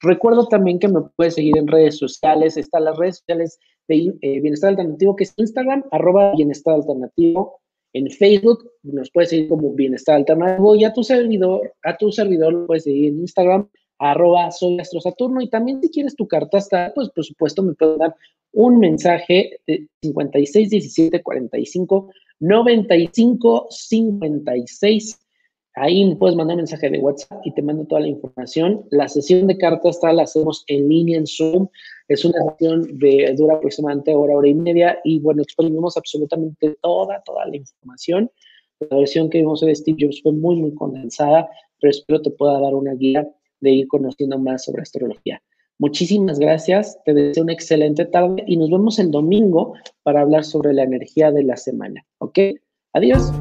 Recuerdo 0.00 0.48
también 0.48 0.78
que 0.78 0.88
me 0.88 1.02
puedes 1.14 1.34
seguir 1.34 1.58
en 1.58 1.68
redes 1.68 1.98
sociales, 1.98 2.56
están 2.56 2.84
las 2.84 2.96
redes 2.96 3.18
sociales 3.18 3.58
de 3.86 4.14
eh, 4.22 4.40
Bienestar 4.40 4.70
Alternativo, 4.70 5.14
que 5.14 5.24
es 5.24 5.34
Instagram, 5.36 5.84
arroba 5.92 6.32
Bienestar 6.34 6.74
Alternativo, 6.74 7.60
en 7.92 8.10
Facebook 8.10 8.70
nos 8.82 9.10
puedes 9.12 9.28
seguir 9.28 9.48
como 9.48 9.74
Bienestar 9.74 10.16
Alternativo 10.16 10.74
y 10.74 10.84
a 10.84 10.94
tu 10.94 11.04
servidor, 11.04 11.74
a 11.82 11.96
tu 11.98 12.10
servidor 12.10 12.54
lo 12.54 12.66
puedes 12.66 12.84
seguir 12.84 13.08
en 13.08 13.20
Instagram, 13.20 13.68
arroba 13.98 14.50
soy 14.50 14.78
Saturno 15.02 15.42
y 15.42 15.50
también 15.50 15.82
si 15.82 15.90
quieres 15.90 16.16
tu 16.16 16.26
carta 16.26 16.56
hasta, 16.56 16.92
pues 16.94 17.10
por 17.10 17.24
supuesto 17.24 17.62
me 17.62 17.74
puedes 17.74 17.98
dar 17.98 18.14
un 18.52 18.78
mensaje 18.78 19.60
de 19.66 19.86
56 20.02 20.70
17 20.70 21.22
45 21.22 22.10
95 22.44 23.68
56. 23.70 25.20
Ahí 25.76 26.14
puedes 26.16 26.36
mandar 26.36 26.54
un 26.54 26.60
mensaje 26.60 26.90
de 26.90 26.98
WhatsApp 26.98 27.40
y 27.44 27.52
te 27.52 27.62
mando 27.62 27.84
toda 27.86 28.02
la 28.02 28.08
información. 28.08 28.84
La 28.90 29.08
sesión 29.08 29.46
de 29.46 29.56
cartas 29.56 29.98
la 30.02 30.22
hacemos 30.22 30.62
en 30.68 30.88
línea 30.88 31.18
en 31.18 31.26
Zoom. 31.26 31.68
Es 32.06 32.24
una 32.24 32.38
sesión 32.50 32.98
de 32.98 33.34
dura 33.36 33.56
aproximadamente 33.56 34.14
hora, 34.14 34.36
hora 34.36 34.48
y 34.48 34.54
media 34.54 34.98
y 35.04 35.18
bueno, 35.20 35.42
exprimimos 35.42 35.96
absolutamente 35.96 36.76
toda, 36.80 37.22
toda 37.24 37.46
la 37.46 37.56
información. 37.56 38.30
La 38.90 38.98
versión 38.98 39.30
que 39.30 39.38
vimos 39.38 39.62
de 39.62 39.74
Steve 39.74 39.96
Jobs 40.00 40.20
fue 40.22 40.32
muy, 40.32 40.56
muy 40.56 40.74
condensada, 40.74 41.48
pero 41.80 41.90
espero 41.90 42.20
te 42.20 42.30
pueda 42.30 42.60
dar 42.60 42.74
una 42.74 42.92
guía 42.94 43.26
de 43.60 43.70
ir 43.70 43.88
conociendo 43.88 44.38
más 44.38 44.64
sobre 44.64 44.82
astrología. 44.82 45.42
Muchísimas 45.78 46.38
gracias, 46.38 46.98
te 47.04 47.14
deseo 47.14 47.42
una 47.42 47.52
excelente 47.52 48.04
tarde 48.04 48.44
y 48.46 48.56
nos 48.56 48.70
vemos 48.70 48.98
el 48.98 49.10
domingo 49.10 49.74
para 50.02 50.20
hablar 50.20 50.44
sobre 50.44 50.72
la 50.72 50.84
energía 50.84 51.32
de 51.32 51.42
la 51.42 51.56
semana. 51.56 52.04
¿Ok? 52.18 52.38
Adiós. 52.92 53.32